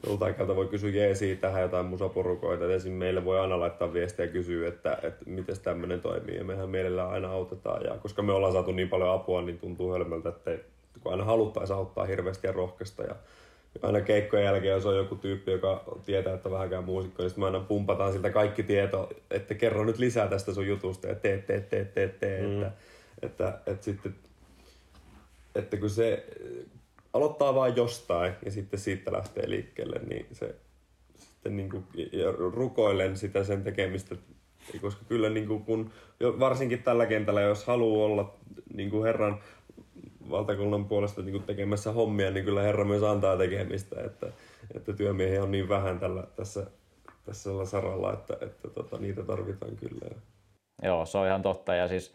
joltain 0.07 0.57
voi 0.57 0.67
kysyä 0.67 0.91
jeesiä 0.91 1.37
tähän 1.37 1.63
jotain 1.63 1.87
musaporukoita. 1.87 2.73
Esim. 2.73 2.93
meille 2.93 3.25
voi 3.25 3.41
aina 3.41 3.61
laittaa 3.61 3.93
viestiä 3.93 4.25
ja 4.25 4.33
kysyä, 4.33 4.69
että, 4.69 4.99
että 5.03 5.25
miten 5.27 5.61
tämmöinen 5.61 6.01
toimii. 6.01 6.37
Ja 6.37 6.45
mehän 6.45 6.71
mielellään 6.71 7.11
aina 7.11 7.31
autetaan. 7.31 7.85
Ja 7.85 7.99
koska 7.99 8.23
me 8.23 8.33
ollaan 8.33 8.53
saatu 8.53 8.73
niin 8.73 8.89
paljon 8.89 9.11
apua, 9.11 9.43
niin 9.43 9.59
tuntuu 9.59 9.93
hölmöltä, 9.93 10.29
että 10.29 10.51
kun 11.01 11.13
aina 11.13 11.25
haluttaisiin 11.25 11.77
auttaa 11.77 12.05
hirveästi 12.05 12.47
ja 12.47 12.53
rohkeasta. 12.53 13.03
Ja 13.03 13.15
aina 13.83 14.01
keikkojen 14.01 14.45
jälkeen, 14.45 14.75
jos 14.75 14.87
on 14.87 14.97
joku 14.97 15.17
tyyppi, 15.17 15.53
joka 15.53 15.85
tietää, 16.07 16.35
että 16.35 16.51
vähänkään 16.51 16.85
muusikko, 16.85 17.23
niin 17.23 17.31
sitten 17.31 17.43
me 17.43 17.47
aina 17.47 17.61
pumpataan 17.61 18.13
siltä 18.13 18.31
kaikki 18.31 18.63
tieto, 18.63 19.11
että 19.31 19.55
kerro 19.55 19.85
nyt 19.85 19.99
lisää 19.99 20.29
tästä 20.29 20.55
sun 20.55 20.67
jutusta 20.67 21.07
ja 21.07 21.15
tee, 21.15 21.39
tee, 21.39 21.61
tee, 21.61 21.85
tee, 21.85 22.09
tee. 22.09 22.43
Mm. 22.43 22.63
Että, 22.63 22.73
että, 23.23 23.59
että, 23.67 23.85
sitten, 23.85 24.15
että 25.55 25.77
kun 25.77 25.91
se 25.91 26.27
aloittaa 27.13 27.55
vain 27.55 27.77
jostain 27.77 28.33
ja 28.45 28.51
sitten 28.51 28.81
siitä 28.81 29.13
lähtee 29.13 29.51
liikkeelle, 29.51 30.01
niin 30.09 30.27
se 30.33 30.55
sitten 31.19 31.57
niin 31.57 31.71
kuin, 31.71 31.85
ja 32.13 32.33
rukoilen 32.33 33.17
sitä 33.17 33.45
sen 33.45 33.65
tekemistä, 33.65 34.17
koska 34.81 35.05
kyllä 35.09 35.29
niin 35.29 35.47
kuin, 35.47 35.65
kun, 35.65 35.91
varsinkin 36.21 36.83
tällä 36.83 37.07
kentällä, 37.07 37.41
jos 37.41 37.65
haluaa 37.65 38.07
olla 38.07 38.35
niin 38.75 38.91
kuin 38.91 39.05
Herran 39.05 39.41
valtakunnan 40.31 40.85
puolesta 40.85 41.23
niin 41.23 41.33
kuin 41.33 41.43
tekemässä 41.43 41.93
hommia, 41.93 42.31
niin 42.31 42.45
kyllä 42.45 42.63
Herra 42.63 42.85
myös 42.85 43.03
antaa 43.03 43.37
tekemistä, 43.37 44.05
että, 44.05 44.27
että 44.75 44.93
työmiehiä 44.93 45.43
on 45.43 45.51
niin 45.51 45.69
vähän 45.69 45.99
tällä, 45.99 46.25
tässä, 46.37 46.67
tässä 47.27 47.51
saralla, 47.65 48.13
että, 48.13 48.37
että 48.41 48.69
tota, 48.69 48.99
niitä 48.99 49.23
tarvitaan 49.23 49.77
kyllä. 49.77 50.17
Joo, 50.83 51.07
se 51.07 51.19
on 51.19 51.27
ihan 51.27 51.43
totta 51.43 51.75
ja 51.75 51.89
siis 51.89 52.15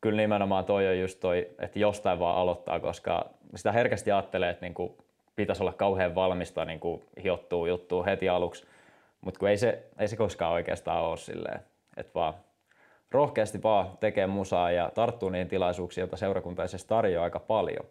kyllä 0.00 0.16
nimenomaan 0.16 0.64
toi 0.64 0.88
on 0.88 1.00
just 1.00 1.20
toi, 1.20 1.50
että 1.58 1.78
jostain 1.78 2.18
vaan 2.18 2.36
aloittaa, 2.36 2.80
koska 2.80 3.30
sitä 3.54 3.72
herkästi 3.72 4.12
ajattelee, 4.12 4.50
että 4.50 4.66
niin 4.66 4.74
kuin 4.74 4.92
pitäisi 5.36 5.62
olla 5.62 5.72
kauhean 5.72 6.14
valmista 6.14 6.64
niin 6.64 6.80
kuin 6.80 7.02
hiottuu 7.22 7.66
juttuu 7.66 8.04
heti 8.04 8.28
aluksi, 8.28 8.66
mutta 9.20 9.50
ei 9.50 9.56
se, 9.56 9.82
ei 9.98 10.08
se 10.08 10.16
koskaan 10.16 10.52
oikeastaan 10.52 11.02
ole 11.02 11.16
silleen, 11.16 11.60
että 11.96 12.14
vaan 12.14 12.34
rohkeasti 13.10 13.62
vaan 13.62 13.98
tekee 14.00 14.26
musaa 14.26 14.70
ja 14.70 14.90
tarttuu 14.94 15.28
niihin 15.28 15.48
tilaisuuksiin, 15.48 16.02
joita 16.02 16.16
seurakunta 16.16 16.62
tarjoaa 16.86 17.24
aika 17.24 17.40
paljon. 17.40 17.84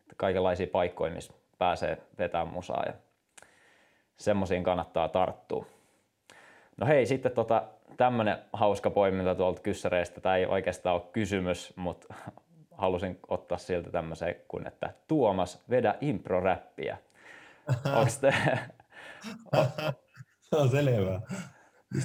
Että 0.00 0.14
kaikenlaisia 0.16 0.66
paikkoja, 0.66 1.14
missä 1.14 1.32
pääsee 1.58 1.98
vetämään 2.18 2.48
musaa 2.48 2.82
ja 2.86 2.92
semmoisiin 4.16 4.64
kannattaa 4.64 5.08
tarttua. 5.08 5.66
No 6.76 6.86
hei, 6.86 7.06
sitten 7.06 7.32
tota, 7.32 7.62
tämmönen 7.96 8.38
hauska 8.52 8.90
poiminta 8.90 9.34
tuolta 9.34 9.62
kyssäreistä. 9.62 10.20
Tämä 10.20 10.36
ei 10.36 10.46
oikeastaan 10.46 10.94
ole 10.94 11.02
kysymys, 11.12 11.72
mutta 11.76 12.14
halusin 12.70 13.18
ottaa 13.28 13.58
siltä 13.58 13.90
tämmöisen 13.90 14.34
kuin, 14.48 14.66
että 14.66 14.90
Tuomas, 15.08 15.62
vedä 15.70 15.94
impro-räppiä. 16.00 16.96
Onko 17.68 18.12
te... 18.20 18.34
Se 20.40 20.56
on 20.56 20.68
selvä. 20.68 21.20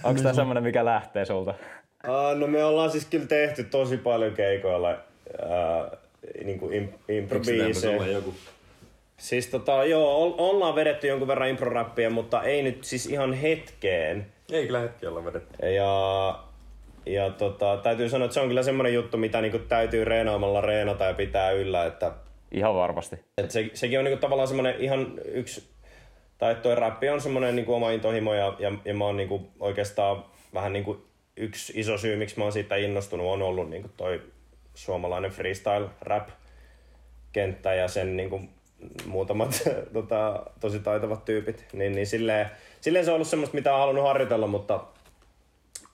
Onko 0.03 0.21
tämä 0.21 0.33
semmoinen, 0.33 0.63
mikä 0.63 0.85
lähtee 0.85 1.25
sulta? 1.25 1.53
Uh, 2.07 2.39
no 2.39 2.47
me 2.47 2.63
ollaan 2.63 2.91
siis 2.91 3.05
kyllä 3.05 3.25
tehty 3.25 3.63
tosi 3.63 3.97
paljon 3.97 4.33
keikoilla 4.33 4.91
uh, 4.91 5.97
niin 6.43 6.59
kuin 6.59 6.73
im, 6.73 6.89
improbiiseja. 7.09 8.07
joku? 8.07 8.33
Siis 9.17 9.47
tota, 9.47 9.83
joo, 9.83 10.35
ollaan 10.37 10.75
vedetty 10.75 11.07
jonkun 11.07 11.27
verran 11.27 11.49
improrappia, 11.49 12.09
mutta 12.09 12.43
ei 12.43 12.63
nyt 12.63 12.83
siis 12.83 13.05
ihan 13.05 13.33
hetkeen. 13.33 14.25
Ei 14.51 14.65
kyllä 14.65 14.79
hetki 14.79 15.05
olla 15.07 15.25
vedetty. 15.25 15.65
Ja, 15.65 16.39
ja 17.05 17.29
tota, 17.29 17.77
täytyy 17.77 18.09
sanoa, 18.09 18.25
että 18.25 18.33
se 18.33 18.39
on 18.39 18.47
kyllä 18.47 18.63
semmoinen 18.63 18.93
juttu, 18.93 19.17
mitä 19.17 19.41
niinku 19.41 19.59
täytyy 19.59 20.05
reenaamalla 20.05 20.61
reenata 20.61 21.03
ja 21.03 21.13
pitää 21.13 21.51
yllä. 21.51 21.85
Että, 21.85 22.11
ihan 22.51 22.75
varmasti. 22.75 23.15
Että 23.37 23.53
se, 23.53 23.69
sekin 23.73 23.99
on 23.99 24.05
niinku 24.05 24.21
tavallaan 24.21 24.47
semmoinen 24.47 24.75
ihan 24.79 25.19
yksi, 25.25 25.63
tai 26.37 26.55
toi 26.55 26.75
rappi 26.75 27.09
on 27.09 27.21
semmoinen 27.21 27.55
niinku 27.55 27.73
oma 27.73 27.91
intohimo 27.91 28.33
ja, 28.33 28.53
ja, 28.59 28.71
ja 28.85 28.93
mä 28.93 29.05
oon 29.05 29.17
niinku 29.17 29.47
oikeastaan 29.59 30.25
vähän 30.53 30.73
niinku 30.73 31.05
yksi 31.37 31.73
iso 31.75 31.97
syy, 31.97 32.15
miksi 32.15 32.37
mä 32.37 32.43
oon 32.43 32.53
siitä 32.53 32.75
innostunut, 32.75 33.27
on 33.27 33.41
ollut 33.41 33.69
niin 33.69 33.81
kuin 33.81 33.93
toi 33.97 34.21
suomalainen 34.73 35.31
freestyle 35.31 35.89
rap 36.01 36.29
kenttä 37.31 37.73
ja 37.73 37.87
sen 37.87 38.17
niin 38.17 38.29
kuin 38.29 38.49
muutamat 39.05 39.63
tota, 39.93 40.43
tosi 40.59 40.79
taitavat 40.79 41.25
tyypit. 41.25 41.65
Niin, 41.73 41.91
niin 41.91 42.07
silleen, 42.07 42.49
silleen 42.81 43.05
se 43.05 43.11
on 43.11 43.15
ollut 43.15 43.27
semmoista, 43.27 43.55
mitä 43.55 43.73
on 43.73 43.79
halunnut 43.79 44.03
harjoitella, 44.03 44.47
mutta, 44.47 44.83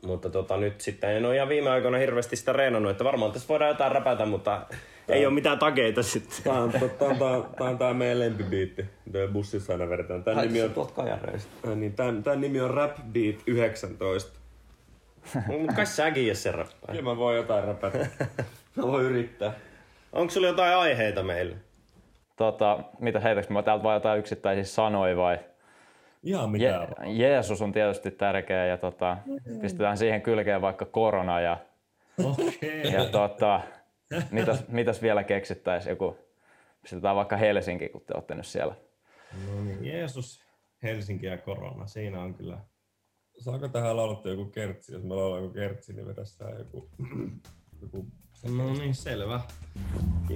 mutta 0.05 0.29
tota, 0.29 0.57
nyt 0.57 0.81
sitten 0.81 1.15
en 1.15 1.25
ole 1.25 1.36
ihan 1.36 1.50
viime 1.50 1.69
aikoina 1.69 1.98
hirveästi 1.98 2.36
sitä 2.36 2.53
reenannut, 2.53 2.91
että 2.91 3.03
varmaan 3.03 3.31
tässä 3.31 3.48
voidaan 3.48 3.69
jotain 3.69 3.91
räpätä, 3.91 4.25
mutta 4.25 4.65
Tää, 5.07 5.15
ei 5.15 5.25
ole 5.25 5.33
mitään 5.33 5.60
takeita 5.60 6.03
sitten. 6.03 6.43
Tämä 6.43 6.62
on, 6.62 6.71
tämä, 6.71 7.31
on, 7.31 7.45
tämä 7.57 7.69
on 7.69 7.77
tämä 7.77 7.93
meidän 7.93 8.19
lempibiitti. 8.19 8.86
Bussissa 9.33 9.74
aina 9.74 9.89
vedetään. 9.89 10.24
Tämän 10.24 10.48
nimi 10.48 10.62
on, 10.62 10.71
niin, 11.75 11.93
nimi 12.36 12.62
on 12.62 12.69
Rap 12.69 12.98
Beat 13.13 13.36
19. 13.48 14.40
Mutta 15.47 15.73
kai 15.75 15.85
säkin 15.85 16.27
jos 16.27 16.43
se 16.43 16.51
räppää. 16.51 16.87
Kyllä 16.87 17.01
mä 17.01 17.17
voin 17.17 17.37
jotain 17.37 17.63
räpätä. 17.63 17.97
mä 18.75 18.83
voin 18.83 19.05
yrittää. 19.05 19.53
Onko 20.13 20.31
sulla 20.31 20.47
jotain 20.47 20.75
aiheita 20.75 21.23
meille? 21.23 21.55
Tota, 22.35 22.79
mitä 22.99 23.19
heitäks 23.19 23.49
mä 23.49 23.63
täältä 23.63 23.83
vaan 23.83 23.95
jotain 23.95 24.19
yksittäisiä 24.19 24.63
sanoja 24.63 25.17
vai? 25.17 25.39
Ihan 26.23 26.49
mitä 26.49 26.65
Je- 26.65 27.09
Jeesus 27.09 27.61
on 27.61 27.71
tietysti 27.71 28.11
tärkeä 28.11 28.65
ja 28.65 28.77
tota, 28.77 29.17
pistetään 29.61 29.97
siihen 29.97 30.21
kylkeen 30.21 30.61
vaikka 30.61 30.85
korona 30.85 31.41
ja, 31.41 31.57
okay. 32.23 32.69
ja 32.91 33.05
tota, 33.05 33.61
mitäs, 34.31 34.67
mitäs 34.67 35.01
vielä 35.01 35.23
keksittäisiin 35.23 35.89
joku, 35.89 36.17
pistetään 36.81 37.15
vaikka 37.15 37.37
Helsinki, 37.37 37.89
kun 37.89 38.01
te 38.01 38.13
olette 38.13 38.35
nyt 38.35 38.45
siellä. 38.45 38.75
No 39.47 39.63
niin, 39.63 39.85
Jeesus, 39.85 40.45
Helsinki 40.83 41.25
ja 41.25 41.37
korona, 41.37 41.87
siinä 41.87 42.21
on 42.21 42.33
kyllä 42.33 42.57
saako 43.41 43.67
tähän 43.67 43.98
laulettua 43.98 44.31
joku 44.31 44.45
kertsi? 44.45 44.93
Jos 44.93 45.03
mä 45.03 45.15
laulan 45.15 45.41
joku 45.41 45.53
kertsi, 45.53 45.93
niin 45.93 46.07
vedetään 46.07 46.57
joku... 46.60 46.89
joku... 47.81 48.07
No 48.57 48.74
niin, 48.74 48.95
selvä. 48.95 49.41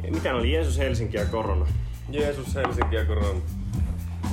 Mitä 0.10 0.36
oli 0.36 0.54
Jeesus, 0.54 0.78
Helsinki 0.78 1.18
ja 1.18 1.26
korona? 1.26 1.68
Jeesus, 2.10 2.56
Helsinki 2.56 2.96
ja 2.96 3.06
korona. 3.06 3.42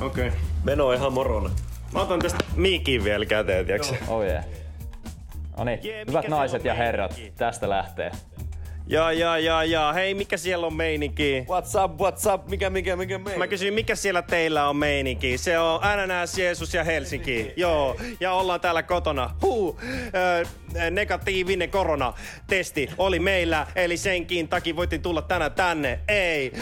Okei. 0.01 0.29
Okay. 0.29 0.41
Meno 0.65 0.93
ihan 0.93 1.13
morona. 1.13 1.51
Mä 1.93 2.03
otan 2.03 2.21
tästä 2.21 2.45
miikin 2.57 3.05
vielä 3.05 3.27
käteen, 3.27 3.67
tiiäks? 3.67 3.95
Oh 4.09 4.23
yeah. 4.23 4.45
No 5.59 5.65
niin, 5.65 5.81
yeah, 5.85 6.07
hyvät 6.09 6.29
naiset 6.29 6.65
ja 6.65 6.75
herrat, 6.75 7.21
tästä 7.37 7.69
lähtee. 7.69 8.11
Ja, 8.87 9.13
ja, 9.13 9.39
ja, 9.39 9.65
ja. 9.65 9.93
Hei, 9.93 10.15
mikä 10.15 10.37
siellä 10.37 10.67
on 10.67 10.75
meininki? 10.75 11.47
What's 11.49 11.85
up, 11.85 12.01
what's 12.01 12.35
up? 12.35 12.49
Mikä, 12.49 12.71
mikä, 12.71 12.97
mikä 12.97 13.19
meininki? 13.19 13.39
Mä 13.39 13.47
kysyin, 13.47 13.75
mikä 13.75 13.95
siellä 13.95 14.23
teillä 14.23 14.69
on 14.69 14.77
meininki? 14.77 15.39
Se 15.39 15.59
on 15.59 15.81
NNS, 15.81 16.39
Jeesus 16.39 16.75
ja 16.75 16.85
Helsinki. 16.85 17.53
Joo, 17.57 17.97
ja 18.21 18.33
ollaan 18.33 18.61
täällä 18.61 18.83
kotona. 18.83 19.31
Huu, 19.43 19.81
äh, 19.85 20.91
negatiivinen 20.91 21.71
koronatesti 21.71 22.89
oli 22.99 23.19
meillä, 23.19 23.67
eli 23.77 23.97
senkin 23.97 24.49
takia 24.49 24.77
voitin 24.77 25.03
tulla 25.03 25.23
tänään 25.23 25.53
tänne. 25.53 26.01
Ei. 26.09 26.53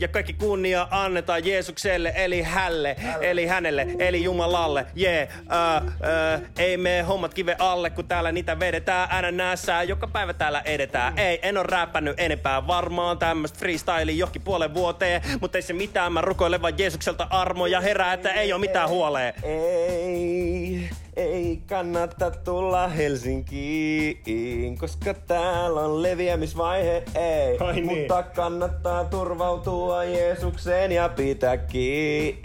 Ja 0.00 0.08
kaikki 0.08 0.32
kunnia 0.32 0.88
annetaan 0.90 1.46
Jeesukselle, 1.46 2.12
eli 2.16 2.42
hälle, 2.42 2.96
eli 3.20 3.46
hänelle, 3.46 3.86
eli 3.98 4.24
Jumalalle. 4.24 4.86
Jee, 4.94 5.28
yeah. 5.50 5.76
äh, 5.76 6.34
äh, 6.34 6.42
ei 6.58 6.76
me 6.76 7.02
hommat 7.02 7.34
kive 7.34 7.56
alle, 7.58 7.90
kun 7.90 8.08
täällä 8.08 8.32
niitä 8.32 8.60
vedetään 8.60 9.08
NNS. 9.24 9.66
Joka 9.88 10.06
päivä 10.06 10.32
täällä 10.32 10.62
edetään. 10.64 11.18
Ei, 11.18 11.40
en 11.50 11.56
oo 11.56 11.62
räpännyt 11.62 12.20
enempää 12.20 12.66
varmaan 12.66 13.18
tämmöstä 13.18 13.58
freestyle 13.58 14.12
johonkin 14.12 14.42
puolen 14.42 14.74
vuoteen, 14.74 15.22
mutta 15.40 15.58
ei 15.58 15.62
se 15.62 15.72
mitään, 15.72 16.12
mä 16.12 16.20
rukoilen 16.20 16.62
vaan 16.62 16.78
Jeesukselta 16.78 17.26
armoja 17.30 17.80
herää, 17.80 18.12
että 18.12 18.32
ei 18.32 18.52
oo 18.52 18.58
mitään 18.58 18.88
huolee. 18.88 19.34
Ei, 19.42 20.90
Ei 21.16 21.62
kannata 21.68 22.30
tulla 22.30 22.88
Helsinkiin, 22.88 24.78
koska 24.78 25.14
täällä 25.14 25.80
on 25.80 26.02
leviämisvaihe, 26.02 27.02
ei. 27.14 27.58
Ai 27.58 27.80
niin. 27.80 27.98
Mutta 27.98 28.22
kannattaa 28.22 29.04
turvautua 29.04 30.04
Jeesukseen 30.04 30.92
ja 30.92 31.08
pitää 31.08 31.56
kiinni. 31.56 32.40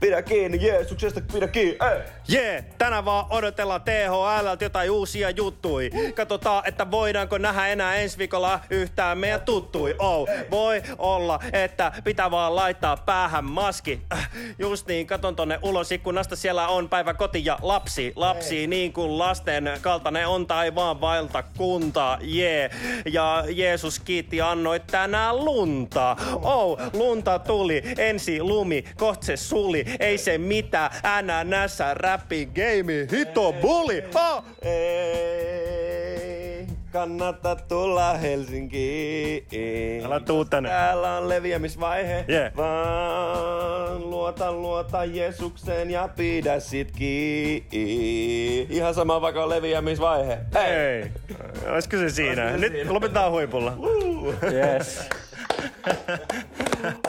Pidä 0.00 0.22
kiinni 0.22 0.66
Jeesuksesta, 0.66 1.20
pidä 1.32 1.48
kiinni, 1.48 1.72
ei. 1.92 2.02
Jee, 2.28 2.52
yeah, 2.52 2.64
tänään 2.78 3.04
vaan 3.04 3.26
odotellaan 3.30 3.82
THL 3.82 4.46
jotain 4.60 4.90
uusia 4.90 5.30
juttui. 5.30 5.90
Katsotaan, 6.14 6.62
että 6.66 6.90
voidaanko 6.90 7.38
nähdä 7.38 7.68
enää 7.68 7.94
ensi 7.96 8.18
viikolla 8.18 8.60
yhtään 8.70 9.18
meidän 9.18 9.40
tuttui. 9.40 9.94
Oh, 9.98 10.28
voi 10.50 10.82
olla, 10.98 11.40
että 11.52 11.92
pitää 12.04 12.30
vaan 12.30 12.56
laittaa 12.56 12.96
päähän 12.96 13.44
maski. 13.44 14.00
Äh, 14.12 14.30
Just 14.58 14.86
niin, 14.86 15.06
katon 15.06 15.36
tonne 15.36 15.58
ulos 15.62 15.92
ikkunasta, 15.92 16.36
siellä 16.36 16.68
on 16.68 16.88
päivä 16.88 17.01
koti 17.18 17.44
ja 17.44 17.58
lapsi. 17.62 18.12
Lapsi 18.16 18.66
niin 18.66 18.92
kuin 18.92 19.18
lasten 19.18 19.70
kaltainen 19.80 20.28
on 20.28 20.46
taivaan 20.46 21.00
vaelta 21.00 21.42
kunta. 21.42 22.18
Jee, 22.20 22.58
yeah. 22.60 23.02
ja 23.12 23.44
Jeesus 23.48 23.98
kiitti 23.98 24.40
annoi 24.40 24.80
tänään 24.80 25.44
lunta. 25.44 26.16
Oh, 26.42 26.78
lunta 26.92 27.38
tuli, 27.38 27.82
ensi 27.98 28.42
lumi, 28.42 28.84
kohta 28.96 29.26
se 29.26 29.36
suli. 29.36 29.84
Ei 30.00 30.18
se 30.18 30.38
mitään, 30.38 30.90
NNS 31.22 31.78
räppi 31.92 32.46
game, 32.46 33.18
hito 33.18 33.52
bulli. 33.52 34.04
Oh. 34.14 34.44
Ei 34.62 35.61
kannata 36.92 37.56
tulla 37.56 38.14
Helsinkiin. 38.14 40.04
Älä 40.04 40.20
tuu 40.20 40.44
tänne. 40.44 40.68
Täällä 40.68 41.16
on 41.18 41.28
leviämisvaihe. 41.28 42.24
Yeah. 42.28 42.56
Vaan 42.56 44.10
luota, 44.10 44.52
luota 44.52 45.04
Jeesukseen 45.04 45.90
ja 45.90 46.08
pidä 46.16 46.60
sit 46.60 46.90
kiinni. 46.92 48.60
Ihan 48.70 48.94
sama 48.94 49.20
vaikka 49.20 49.42
on 49.42 49.48
leviämisvaihe. 49.48 50.38
Hei! 50.54 50.72
Ei, 50.74 51.10
olisiko 51.72 51.96
se 51.96 52.10
siinä? 52.10 52.42
Olisiko 52.42 52.60
Nyt 52.60 52.72
siinä? 52.72 52.92
lopetetaan 52.92 53.32
huipulla. 53.32 53.72
Yes. 54.52 55.08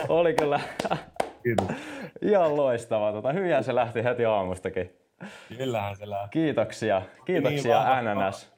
Oli 0.08 0.34
kyllä 0.34 0.60
Kiitos. 1.42 1.66
ihan 2.22 2.56
loistava. 2.56 3.12
Tota, 3.12 3.32
hyvin 3.32 3.64
se 3.64 3.74
lähti 3.74 4.04
heti 4.04 4.24
aamustakin. 4.24 4.90
Kyllähän 5.58 5.96
se 5.96 6.10
lähtee. 6.10 6.28
Kiitoksia. 6.30 7.02
Kiitoksia 7.24 8.02
Niin 8.02 8.18
NNS. 8.18 8.52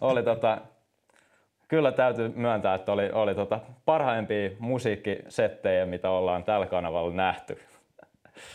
Oli 0.00 0.22
tota, 0.22 0.58
kyllä 1.68 1.92
täytyy 1.92 2.28
myöntää, 2.36 2.74
että 2.74 2.92
oli, 2.92 3.10
oli 3.12 3.34
tota 3.34 3.60
parhaimpia 3.84 4.50
musiikkisettejä, 4.58 5.86
mitä 5.86 6.10
ollaan 6.10 6.44
tällä 6.44 6.66
kanavalla 6.66 7.14
nähty. 7.14 7.58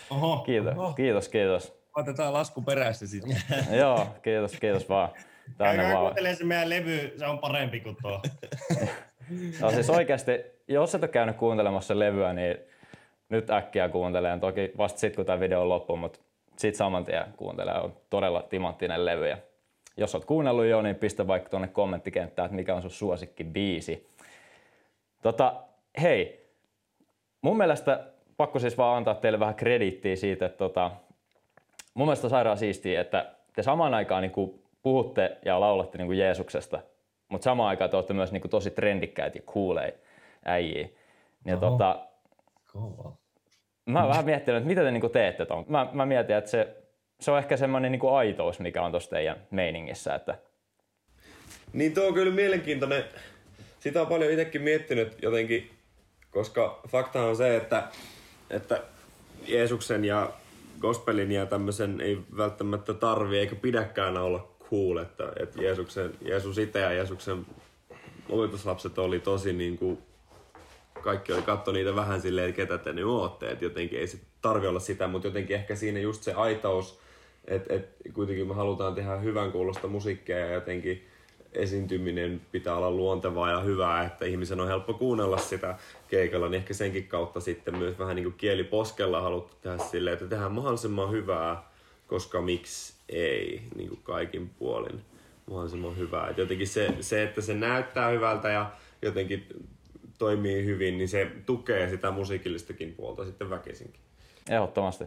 Oho, 0.09 0.38
Kiitos, 0.38 0.77
oho. 0.77 0.93
kiitos, 0.93 1.29
kiitos. 1.29 1.79
Otetaan 1.95 2.33
lasku 2.33 2.61
perässä 2.61 3.07
sitten. 3.07 3.38
Joo, 3.79 4.07
kiitos, 4.21 4.51
kiitos 4.59 4.89
vaan. 4.89 5.09
Tänne 5.57 5.75
Käykää 5.75 5.93
vaan. 5.93 6.05
kuuntelemaan 6.05 6.35
se 6.38 6.43
meidän 6.43 6.69
levy, 6.69 7.13
se 7.17 7.25
on 7.25 7.39
parempi 7.39 7.79
kuin 7.79 7.97
tuo. 8.01 8.21
No 9.61 9.71
siis 9.71 9.89
oikeasti, 9.89 10.31
jos 10.67 10.95
et 10.95 11.03
ole 11.03 11.11
käynyt 11.11 11.35
kuuntelemassa 11.38 11.99
levyä, 11.99 12.33
niin 12.33 12.57
nyt 13.29 13.49
äkkiä 13.49 13.89
kuuntelen. 13.89 14.39
Toki 14.39 14.71
vasta 14.77 14.99
sitten, 14.99 15.15
kun 15.15 15.25
tämä 15.25 15.39
video 15.39 15.61
on 15.61 15.69
loppu, 15.69 15.95
mutta 15.97 16.19
sit 16.60 16.75
saman 16.75 17.06
tien 17.06 17.34
kuuntelee. 17.38 17.80
On 17.80 17.94
todella 18.10 18.42
timanttinen 18.42 19.06
levy. 19.06 19.28
Ja 19.28 19.38
jos 19.98 20.16
oot 20.16 20.25
kuunnellut 20.25 20.66
jo, 20.66 20.82
niin 20.82 20.96
pistä 20.96 21.28
vaikka 21.28 21.50
tuonne 21.50 21.68
kommenttikenttään, 21.68 22.46
että 22.46 22.56
mikä 22.56 22.75
on 22.75 22.82
sun 22.82 22.92
suosikki 22.92 23.44
biisi. 23.44 24.10
Tota, 25.22 25.56
hei, 26.01 26.50
mun 27.42 27.58
mielestä 27.58 28.04
pakko 28.38 28.60
siis 28.60 28.78
vaan 28.78 28.98
antaa 28.98 29.16
teille 29.16 29.39
vähän 29.39 29.56
krediittiä 29.56 30.16
siitä, 30.16 30.46
että 30.46 30.58
tota, 30.58 30.92
mun 31.94 32.08
mielestä 32.08 32.30
sairaan 32.30 32.58
siistiä, 32.58 33.01
että 33.01 33.32
te 33.56 33.63
samaan 33.63 33.94
aikaan 33.94 34.22
niin 34.22 34.62
puhutte 34.82 35.38
ja 35.46 35.60
laulatte 35.60 35.98
niin 35.98 36.18
Jeesuksesta, 36.18 36.80
mutta 37.30 37.44
samaan 37.46 37.70
aikaan 37.70 37.89
te 37.89 37.96
olette 37.96 38.13
myös 38.13 38.32
niin 38.32 38.50
tosi 38.50 38.72
trendikkäitä 38.72 39.38
ja 39.38 39.42
cooleja 39.42 39.92
äijiä. 40.46 40.89
Ja 41.46 41.58
Oho. 41.58 41.70
tota, 41.70 42.00
Kova. 42.74 43.13
Mä 43.91 44.00
oon 44.00 44.10
vähän 44.10 44.25
miettinyt, 44.25 44.58
että 44.58 44.67
mitä 44.67 44.81
te 44.81 44.91
niin 44.91 45.12
teette 45.12 45.46
ton. 45.46 45.65
Mä, 45.67 45.89
mä 45.93 46.05
mietin, 46.05 46.36
että 46.36 46.51
se, 46.51 46.75
se 47.19 47.31
on 47.31 47.38
ehkä 47.38 47.58
semmoinen 47.58 47.91
niin 47.91 48.01
aitous, 48.17 48.60
mikä 48.60 48.81
on 48.81 48.91
tuossa 48.91 49.10
teidän 49.10 49.38
meiningissä, 49.51 50.15
että 50.15 50.38
Niin 51.74 51.93
tuo 51.93 52.08
on 52.08 52.13
kyllä 52.13 52.34
mielenkiintoinen. 52.34 53.03
Sitä 53.79 54.01
on 54.01 54.08
paljon 54.08 54.31
itsekin 54.31 54.62
miettinyt 54.62 55.17
jotenkin, 55.22 55.72
koska 56.31 56.81
fakta 56.88 57.22
on 57.22 57.36
se, 57.36 57.55
että, 57.55 57.84
että 58.50 58.81
Jeesuksen 59.48 60.05
ja 60.05 60.29
gospelin 60.79 61.31
ja 61.31 61.46
tämmöisen 61.46 62.01
ei 62.01 62.17
välttämättä 62.38 62.93
tarvi 62.93 63.38
eikä 63.38 63.55
pidäkään 63.55 64.17
olla 64.17 64.55
cool, 64.69 64.97
että, 64.97 65.32
että 65.39 65.62
Jeesuksen, 65.62 66.12
Jeesus 66.21 66.58
itse 66.58 66.80
ja 66.80 66.93
Jeesuksen 66.93 67.45
opetuslapset 68.30 68.97
oli 68.97 69.19
tosi 69.19 69.54
niin 69.54 69.78
kuin, 69.78 69.97
kaikki 71.01 71.33
oli 71.33 71.41
katto 71.41 71.71
niitä 71.71 71.95
vähän 71.95 72.21
silleen, 72.21 72.53
ketä 72.53 72.77
te 72.77 72.93
nyt 72.93 73.05
ootte, 73.05 73.51
että 73.51 73.65
jotenkin 73.65 73.99
ei 73.99 74.07
se 74.07 74.19
tarvi 74.41 74.67
olla 74.67 74.79
sitä, 74.79 75.07
mutta 75.07 75.27
jotenkin 75.27 75.55
ehkä 75.55 75.75
siinä 75.75 75.99
just 75.99 76.23
se 76.23 76.33
aitaus, 76.33 76.99
että 77.45 77.73
et 77.73 77.89
kuitenkin 78.13 78.47
me 78.47 78.53
halutaan 78.53 78.95
tehdä 78.95 79.17
hyvän 79.17 79.51
kuulosta 79.51 79.88
musiikkia 79.88 80.39
ja 80.39 80.53
jotenkin 80.53 81.07
esiintyminen 81.53 82.41
pitää 82.51 82.75
olla 82.75 82.91
luontevaa 82.91 83.49
ja 83.49 83.59
hyvää, 83.59 84.03
että 84.03 84.25
ihmisen 84.25 84.59
on 84.59 84.67
helppo 84.67 84.93
kuunnella 84.93 85.38
sitä 85.38 85.77
keikalla, 86.07 86.49
niin 86.49 86.57
ehkä 86.59 86.73
senkin 86.73 87.07
kautta 87.07 87.39
sitten 87.39 87.77
myös 87.77 87.99
vähän 87.99 88.15
niin 88.15 88.23
kuin 88.23 88.35
kieli 88.38 88.63
poskella 88.63 89.21
haluttu 89.21 89.55
tehdä 89.62 89.77
silleen, 89.77 90.13
että 90.13 90.27
tehdään 90.27 90.51
mahdollisimman 90.51 91.12
hyvää, 91.12 91.69
koska 92.07 92.41
miksi 92.41 92.93
ei, 93.09 93.62
niin 93.75 93.89
kuin 93.89 93.99
kaikin 94.03 94.49
puolin 94.49 95.01
mahdollisimman 95.49 95.97
hyvää. 95.97 96.29
Et 96.29 96.38
jotenkin 96.38 96.67
se, 96.67 96.95
se, 96.99 97.23
että 97.23 97.41
se 97.41 97.53
näyttää 97.53 98.09
hyvältä 98.09 98.49
ja 98.49 98.71
jotenkin 99.01 99.47
toimii 100.19 100.65
hyvin, 100.65 100.97
niin 100.97 101.10
se 101.10 101.32
tukee 101.45 101.89
sitä 101.89 102.12
musiikillistakin 102.12 102.93
puolta 102.93 103.25
sitten 103.25 103.49
väkisinkin. 103.49 104.01
ehdottomasti. 104.49 105.03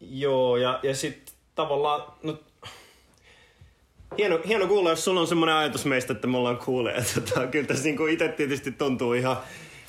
Joo, 0.00 0.56
ja, 0.56 0.80
ja 0.82 0.94
sitten 0.94 1.34
tavallaan, 1.54 2.02
no, 2.22 2.38
hieno, 4.18 4.38
hieno 4.48 4.66
kuulla, 4.66 4.90
jos 4.90 5.04
sulla 5.04 5.20
on 5.20 5.26
semmoinen 5.26 5.54
ajatus 5.56 5.84
meistä, 5.84 6.12
että 6.12 6.26
me 6.26 6.38
ollaan 6.38 6.56
kuuleja. 6.56 7.02
Tota, 7.14 7.46
kyllä 7.46 7.66
tässä 7.66 7.84
niinku 7.84 8.06
itse 8.06 8.28
tietysti 8.28 8.72
tuntuu 8.72 9.12
ihan, 9.12 9.36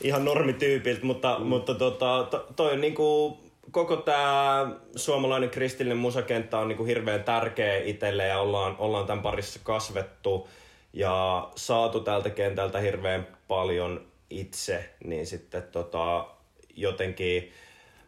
ihan 0.01 0.25
normityypiltä, 0.25 1.05
mutta, 1.05 1.39
mm. 1.39 1.45
mutta 1.45 1.75
tota, 1.75 2.27
to, 2.31 2.47
toi 2.55 2.77
niinku, 2.77 3.37
koko 3.71 3.95
tämä 3.95 4.67
suomalainen 4.95 5.49
kristillinen 5.49 5.97
musakenttä 5.97 6.57
on 6.57 6.67
niinku 6.67 6.85
hirveän 6.85 7.23
tärkeä 7.23 7.77
itselle 7.77 8.25
ja 8.25 8.39
ollaan, 8.39 8.75
ollaan 8.77 9.05
tämän 9.05 9.23
parissa 9.23 9.59
kasvettu 9.63 10.47
ja 10.93 11.47
saatu 11.55 11.99
tältä 11.99 12.29
kentältä 12.29 12.79
hirveän 12.79 13.27
paljon 13.47 14.07
itse, 14.29 14.89
niin 15.03 15.27
sitten 15.27 15.63
tota, 15.63 16.27
jotenkin 16.75 17.51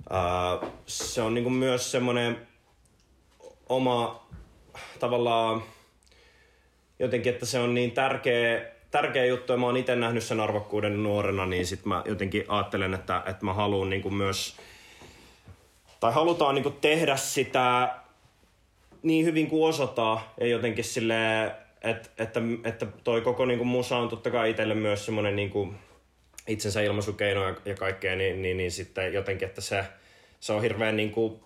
ää, 0.09 0.57
se 0.85 1.21
on 1.21 1.33
niinku 1.33 1.49
myös 1.49 1.91
semmoinen 1.91 2.47
oma 3.69 4.27
tavallaan 4.99 5.63
jotenkin, 6.99 7.33
että 7.33 7.45
se 7.45 7.59
on 7.59 7.73
niin 7.73 7.91
tärkeä, 7.91 8.65
tärkeä 8.91 9.25
juttu. 9.25 9.53
Ja 9.53 9.57
mä 9.57 9.65
oon 9.65 9.77
itse 9.77 9.95
nähnyt 9.95 10.23
sen 10.23 10.39
arvokkuuden 10.39 11.03
nuorena, 11.03 11.45
niin 11.45 11.67
sit 11.67 11.85
mä 11.85 12.03
jotenkin 12.05 12.43
ajattelen, 12.47 12.93
että, 12.93 13.23
että 13.25 13.45
mä 13.45 13.53
haluan 13.53 13.89
niinku 13.89 14.09
myös 14.09 14.55
tai 15.99 16.13
halutaan 16.13 16.55
niinku 16.55 16.69
tehdä 16.69 17.15
sitä 17.17 17.95
niin 19.03 19.25
hyvin 19.25 19.47
kuin 19.47 19.69
osataan. 19.69 20.19
Ja 20.39 20.47
jotenkin 20.47 20.83
silleen, 20.83 21.51
että, 21.81 22.09
että, 22.17 22.41
että 22.63 22.85
toi 23.03 23.21
koko 23.21 23.45
niinku 23.45 23.65
musa 23.65 23.97
on 23.97 24.09
totta 24.09 24.31
kai 24.31 24.49
itselle 24.49 24.75
myös 24.75 25.05
semmoinen 25.05 25.35
niinku 25.35 25.73
itsensä 26.49 26.81
ilmaisukeino 26.81 27.47
ja, 27.47 27.55
ja 27.65 27.75
kaikkea, 27.75 28.15
niin, 28.15 28.41
niin, 28.41 28.57
niin 28.57 28.71
sitten 28.71 29.13
jotenkin, 29.13 29.47
että 29.47 29.61
se, 29.61 29.85
se 30.39 30.53
on 30.53 30.61
hirveän 30.61 30.97
niinku 30.97 31.43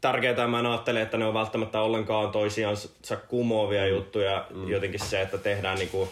tärkeää. 0.00 0.34
ja 0.36 0.48
Mä 0.48 0.58
en 0.58 0.66
ajattele, 0.66 1.02
että 1.02 1.16
ne 1.16 1.24
on 1.26 1.34
välttämättä 1.34 1.80
ollenkaan 1.80 2.30
toisiansa 2.30 3.16
kumoavia 3.28 3.86
juttuja. 3.86 4.46
Mm. 4.50 4.68
Jotenkin 4.68 5.00
se, 5.00 5.20
että 5.20 5.38
tehdään 5.38 5.78
niinku 5.78 6.08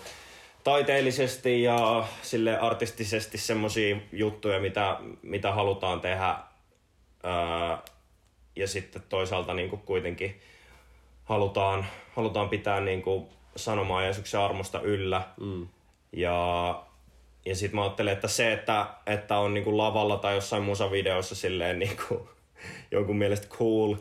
taiteellisesti 0.65 1.63
ja 1.63 2.05
sille 2.23 2.59
artistisesti 2.59 3.39
semmoisia 3.39 3.97
juttuja, 4.13 4.61
mitä, 4.61 4.97
mitä 5.23 5.53
halutaan 5.53 6.01
tehdä. 6.01 6.37
Ää, 7.23 7.79
ja 8.57 8.69
sitten 8.69 9.03
toisaalta 9.09 9.55
niinku 9.55 9.77
kuitenkin 9.77 10.41
halutaan, 11.25 11.87
halutaan 12.17 12.49
pitää 12.49 12.81
niinku 12.81 13.29
sanomaa 13.57 14.03
Jeesuksen 14.03 14.41
armosta 14.41 14.81
yllä. 14.81 15.23
Mm. 15.41 15.69
Ja, 16.13 16.83
ja 17.47 17.57
sitten 17.57 17.77
mä 17.77 17.83
ajattelen, 17.83 18.13
että 18.13 18.29
se, 18.29 18.53
että, 18.53 18.87
että 19.07 19.39
on 19.39 19.55
niinku 19.55 19.79
lavalla 19.79 20.17
tai 20.17 20.35
jossain 20.35 20.63
musavideossa 20.63 21.35
silleen 21.35 21.79
niinku, 21.79 22.29
jonkun 22.91 23.17
mielestä 23.17 23.47
cool, 23.49 23.97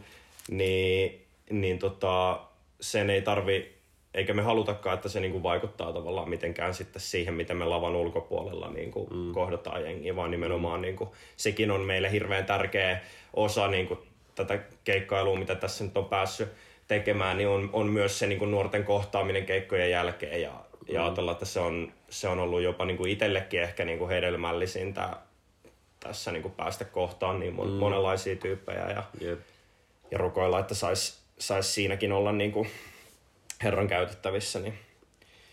niin, 0.51 1.25
niin 1.49 1.79
tota, 1.79 2.39
sen 2.81 3.09
ei 3.09 3.21
tarvi, 3.21 3.73
eikä 4.13 4.33
me 4.33 4.41
halutakaan, 4.41 4.95
että 4.95 5.09
se 5.09 5.19
niinku 5.19 5.43
vaikuttaa 5.43 5.93
tavallaan 5.93 6.29
mitenkään 6.29 6.73
sitten 6.73 7.01
siihen, 7.01 7.33
miten 7.33 7.57
me 7.57 7.65
lavan 7.65 7.95
ulkopuolella 7.95 8.69
niinku 8.69 9.07
mm. 9.11 9.33
kohdataan 9.33 9.83
jengiä, 9.83 10.15
vaan 10.15 10.31
nimenomaan 10.31 10.81
niinku, 10.81 11.15
sekin 11.37 11.71
on 11.71 11.81
meille 11.81 12.11
hirveän 12.11 12.45
tärkeä 12.45 12.99
osa 13.33 13.67
niinku, 13.67 13.99
tätä 14.35 14.59
keikkailua, 14.83 15.39
mitä 15.39 15.55
tässä 15.55 15.83
nyt 15.83 15.97
on 15.97 16.05
päässyt 16.05 16.49
tekemään, 16.87 17.37
niin 17.37 17.49
on, 17.49 17.69
on 17.73 17.87
myös 17.87 18.19
se 18.19 18.27
niin 18.27 18.39
kuin 18.39 18.51
nuorten 18.51 18.83
kohtaaminen 18.83 19.45
keikkojen 19.45 19.91
jälkeen 19.91 20.41
ja, 20.41 20.51
ja 20.89 21.05
ajatella, 21.05 21.31
että 21.31 21.45
se 21.45 21.59
on, 21.59 21.93
se 22.09 22.27
on 22.27 22.39
ollut 22.39 22.61
jopa 22.61 22.85
niin 22.85 22.97
kuin 22.97 23.11
itsellekin 23.11 23.61
ehkä 23.61 23.85
niin 23.85 23.99
kuin 23.99 24.09
hedelmällisintä 24.09 25.09
tässä 25.99 26.31
niin 26.31 26.41
kuin 26.41 26.53
päästä 26.53 26.85
kohtaan 26.85 27.39
niin 27.39 27.53
mon, 27.53 27.67
mm. 27.67 27.73
monenlaisia 27.73 28.35
tyyppejä 28.35 28.89
ja, 28.89 29.03
Jep. 29.21 29.39
ja 30.11 30.17
rukoilla, 30.17 30.59
että 30.59 30.75
sais, 30.75 31.23
sais 31.39 31.75
siinäkin 31.75 32.11
olla 32.11 32.31
niin 32.31 32.51
kuin 32.51 32.69
Herran 33.63 33.87
käytettävissä. 33.87 34.59
Niin. 34.59 34.73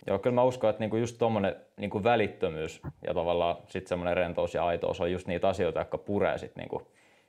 Joo, 0.07 0.19
kyllä 0.19 0.35
mä 0.35 0.43
uskon, 0.43 0.71
että 0.71 0.81
niinku 0.81 0.97
just 0.97 1.19
tuommoinen 1.19 1.57
niinku 1.77 2.05
välittömyys 2.05 2.81
ja 3.07 3.15
tavallaan 3.15 3.57
sitten 3.69 3.89
semmoinen 3.89 4.17
rentous 4.17 4.55
ja 4.55 4.67
aitous 4.67 5.01
on 5.01 5.13
just 5.13 5.27
niitä 5.27 5.49
asioita, 5.49 5.81
jotka 5.81 5.99
puree 5.99 6.39
sit 6.39 6.57
niinku 6.57 6.87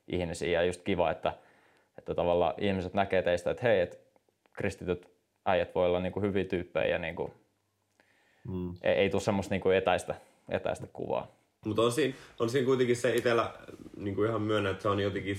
ihmisiin. 0.07 0.51
Ja 0.51 0.63
just 0.63 0.81
kiva, 0.81 1.11
että, 1.11 1.33
että 1.97 2.15
tavallaan 2.15 2.53
ihmiset 2.57 2.93
näkee 2.93 3.21
teistä, 3.21 3.51
että 3.51 3.63
hei, 3.63 3.79
että 3.81 3.97
kristityt 4.53 5.11
äijät 5.45 5.75
voi 5.75 5.85
olla 5.85 5.99
niinku 5.99 6.21
hyviä 6.21 6.43
tyyppejä 6.43 6.87
ja 6.87 6.97
niinku, 6.97 7.33
mm. 8.47 8.73
ei, 8.83 8.93
ei 8.93 9.09
tule 9.09 9.21
semmoista 9.21 9.53
niinku 9.53 9.69
etäistä, 9.69 10.15
etäistä 10.49 10.87
kuvaa. 10.93 11.37
Mutta 11.65 11.81
on 11.81 11.91
siinä, 11.91 12.13
on 12.39 12.49
siinä 12.49 12.65
kuitenkin 12.65 12.95
se 12.95 13.15
itsellä 13.15 13.53
niin 13.97 14.25
ihan 14.25 14.41
myönnä, 14.41 14.69
että 14.69 14.81
se 14.81 14.89
on 14.89 14.99
jotenkin 14.99 15.37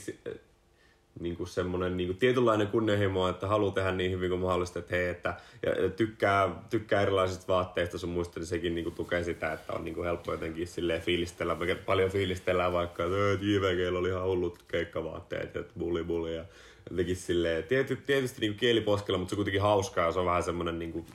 niin 1.21 1.37
kuin 1.37 1.47
semmoinen 1.47 1.97
niin 1.97 2.07
kuin 2.07 2.17
tietynlainen 2.19 2.67
kunnianhimo, 2.67 3.29
että 3.29 3.47
haluaa 3.47 3.73
tehdä 3.73 3.93
niin 3.93 4.11
hyvin 4.11 4.31
kuin 4.31 4.41
mahdollista, 4.41 4.79
että 4.79 4.97
hei, 4.97 5.09
että 5.09 5.35
ja 5.67 5.83
ja 5.83 5.89
tykkää, 5.89 6.63
tykkää 6.71 7.03
erilaisista 7.03 7.53
vaatteista 7.53 7.99
sun 7.99 8.11
muista, 8.11 8.41
niin 8.41 8.47
sekin 8.47 8.75
niin 8.75 8.85
kuin 8.85 8.95
tukee 8.95 9.25
sitä, 9.25 9.53
että 9.53 9.73
on 9.73 9.85
niin 9.85 9.95
kuin 9.95 10.05
helppo 10.05 10.33
jotenkin 10.33 10.67
silleen 10.67 11.03
fiilistellä. 11.03 11.57
Paljon 11.87 12.11
fiilistellään 12.11 12.73
vaikka, 12.73 13.05
että 13.05 13.17
JVGllä 13.41 13.99
oli 13.99 14.09
ihan 14.09 14.25
hullut 14.25 14.63
keikkavaatteet, 14.69 15.57
että 15.57 15.75
bulli 15.79 16.05
bulli 16.05 16.37
ja 16.37 16.45
jotenkin 16.91 17.17
silleen, 17.17 17.65
tiety, 17.65 17.97
tietysti 17.97 18.41
niin 18.41 18.53
kuin 18.53 18.61
kieliposkella, 18.61 19.19
mutta 19.19 19.31
se 19.31 19.35
on 19.35 19.39
kuitenkin 19.39 19.63
hauskaa 19.63 20.07
ja 20.07 20.13
se 20.13 20.19
on 20.19 20.27
vähän 20.27 20.43
semmoinen 20.43 20.79
niin 20.79 20.93
kuin 20.93 21.07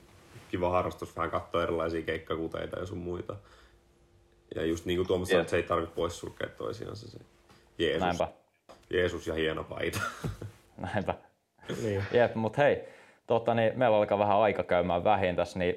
kiva 0.54 0.70
harrastus 0.70 1.16
vähän 1.16 1.30
katsoa 1.30 1.62
erilaisia 1.62 2.02
keikkakuteita 2.02 2.78
ja 2.78 2.86
sun 2.86 2.98
muita. 2.98 3.36
Ja 4.54 4.64
just 4.64 4.84
niin 4.84 4.98
kuin 4.98 5.06
Tuomas 5.06 5.28
sanoi, 5.28 5.40
että 5.40 5.50
se 5.50 5.56
ei 5.56 5.62
tarvitse 5.62 5.94
poissulkea 5.94 6.48
toisiansa 6.48 7.10
se 7.10 7.18
Jeesus. 7.78 8.00
Näinpä, 8.00 8.28
Jeesus 8.90 9.26
ja 9.26 9.34
hieno 9.34 9.64
paita. 9.64 10.00
näinpä. 10.94 11.14
Niin. 11.82 12.02
Jep, 12.12 12.34
mutta 12.34 12.62
hei, 12.62 12.84
tota, 13.26 13.54
niin 13.54 13.78
meillä 13.78 13.96
alkaa 13.96 14.18
vähän 14.18 14.36
aika 14.36 14.62
käymään 14.62 15.04
vähin 15.04 15.36
tässä, 15.36 15.58
niin 15.58 15.74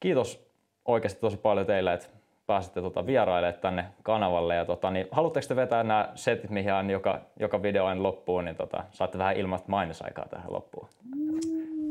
kiitos 0.00 0.46
oikeasti 0.84 1.20
tosi 1.20 1.36
paljon 1.36 1.66
teille, 1.66 1.92
että 1.92 2.06
pääsitte 2.46 2.80
tota, 2.80 3.06
vierailemaan 3.06 3.60
tänne 3.60 3.84
kanavalle. 4.02 4.54
Ja, 4.54 4.64
tota, 4.64 4.90
niin, 4.90 5.06
haluatteko 5.10 5.46
te 5.48 5.56
vetää 5.56 5.82
nämä 5.82 6.12
setit, 6.14 6.50
mihin 6.50 6.90
joka, 6.90 7.20
joka 7.40 7.62
video 7.62 7.86
aina 7.86 8.02
loppuun, 8.02 8.44
niin 8.44 8.56
tota, 8.56 8.84
saatte 8.90 9.18
vähän 9.18 9.36
ilmaista 9.36 9.68
mainosaikaa 9.68 10.28
tähän 10.28 10.52
loppuun. 10.52 10.88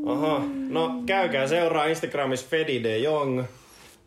Aha, 0.06 0.42
no 0.68 1.02
käykää 1.06 1.46
seuraa 1.46 1.86
Instagramissa 1.86 2.46
Fedi 2.48 2.82
de 2.82 2.98
Jong. 2.98 3.42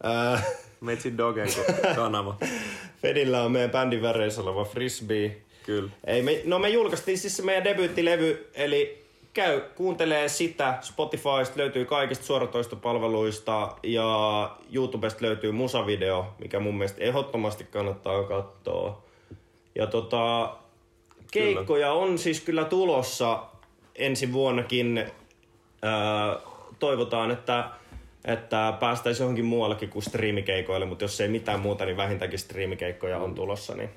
Ää, 0.04 0.44
Metsin 0.82 1.18
Dogen 1.18 1.48
kanava. 1.96 2.38
Fedillä 3.02 3.44
on 3.44 3.52
meidän 3.52 3.72
bändin 3.72 4.02
väreissä 4.02 4.42
oleva 4.42 4.66
frisbee. 4.66 5.42
Kyllä. 5.66 5.90
Ei, 6.08 6.22
me, 6.22 6.42
no 6.46 6.60
me 6.60 6.70
julkaistiin 6.70 7.18
siis 7.18 7.38
se 7.38 7.44
meidän 7.44 7.64
debyyttilevy, 7.64 8.50
eli 8.54 9.04
käy 9.34 9.62
kuuntelee 9.76 10.30
sitä. 10.30 10.78
Spotifysta 10.82 11.58
löytyy 11.58 11.86
kaikista 11.86 12.26
suoratoistopalveluista 12.26 13.76
ja 13.84 14.50
YouTubesta 14.74 15.26
löytyy 15.26 15.52
musavideo, 15.52 16.26
mikä 16.40 16.60
mun 16.60 16.78
mielestä 16.78 17.04
ehdottomasti 17.04 17.64
kannattaa 17.64 18.24
katsoa. 18.24 19.04
Ja 19.76 19.88
tota, 19.88 20.56
keikkoja 21.32 21.92
on 21.92 22.18
siis 22.18 22.42
kyllä 22.42 22.66
tulossa 22.66 23.44
ensi 23.96 24.34
vuonnakin. 24.34 25.06
Toivotaan, 26.80 27.32
että, 27.32 27.70
että 28.26 28.74
päästäisiin 28.80 29.24
johonkin 29.24 29.46
muuallekin 29.46 29.90
kuin 29.90 30.04
striimikeikoille, 30.04 30.86
mutta 30.86 31.04
jos 31.04 31.22
ei 31.22 31.28
mitään 31.28 31.60
muuta, 31.60 31.86
niin 31.86 31.98
vähintäänkin 31.98 32.40
striimikeikkoja 32.40 33.18
on 33.18 33.36
tulossa. 33.36 33.76
Niin 33.76 33.90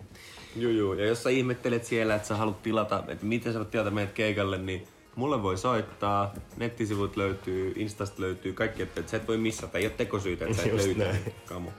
Juu, 0.56 0.72
juu. 0.72 0.92
Ja 0.94 1.06
jos 1.06 1.22
sä 1.22 1.30
ihmettelet 1.30 1.84
siellä, 1.84 2.14
että 2.14 2.28
sä 2.28 2.36
haluat 2.36 2.62
tilata, 2.62 3.04
että 3.08 3.26
miten 3.26 3.52
sä 3.52 3.58
voit 3.58 3.70
tilata 3.70 3.90
meidät 3.90 4.12
keikalle, 4.12 4.58
niin 4.58 4.86
mulle 5.16 5.42
voi 5.42 5.58
soittaa. 5.58 6.34
Nettisivut 6.56 7.16
löytyy, 7.16 7.72
Instasta 7.76 8.22
löytyy, 8.22 8.52
kaikki, 8.52 8.82
että 8.82 9.02
sä 9.06 9.16
et 9.16 9.28
voi 9.28 9.36
missata. 9.36 9.78
Ei 9.78 9.86
ole 9.86 9.92
tekosyytä, 9.96 10.44
että 10.44 10.56
sä 10.56 10.62
et 10.62 10.72
Just 10.72 10.86
löytä. 10.86 11.04
näin. 11.04 11.34
Kamu. 11.46 11.70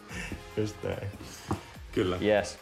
just 0.58 0.76
näin. 0.84 1.08
Kyllä. 1.92 2.18
Yes. 2.22 2.60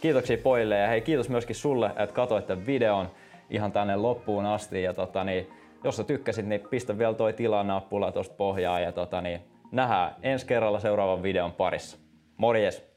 Kiitoksia 0.00 0.38
pojille 0.38 0.78
ja 0.78 0.88
hei 0.88 1.00
kiitos 1.00 1.28
myöskin 1.28 1.56
sulle, 1.56 1.86
että 1.86 2.14
katsoit 2.14 2.46
tämän 2.46 2.66
videon 2.66 3.10
ihan 3.50 3.72
tänne 3.72 3.96
loppuun 3.96 4.46
asti. 4.46 4.82
Ja 4.82 4.94
tota, 4.94 5.24
niin, 5.24 5.50
jos 5.86 5.96
sä 5.96 6.04
tykkäsit, 6.04 6.46
niin 6.46 6.60
pistä 6.70 6.98
vielä 6.98 7.14
toi 7.14 7.32
tilaa-nappula 7.32 8.12
tuosta 8.12 8.34
pohjaan 8.34 8.82
ja 8.82 8.92
tota, 8.92 9.20
niin, 9.20 9.40
nähdään 9.72 10.14
ensi 10.22 10.46
kerralla 10.46 10.80
seuraavan 10.80 11.22
videon 11.22 11.52
parissa. 11.52 11.98
Morjes! 12.36 12.95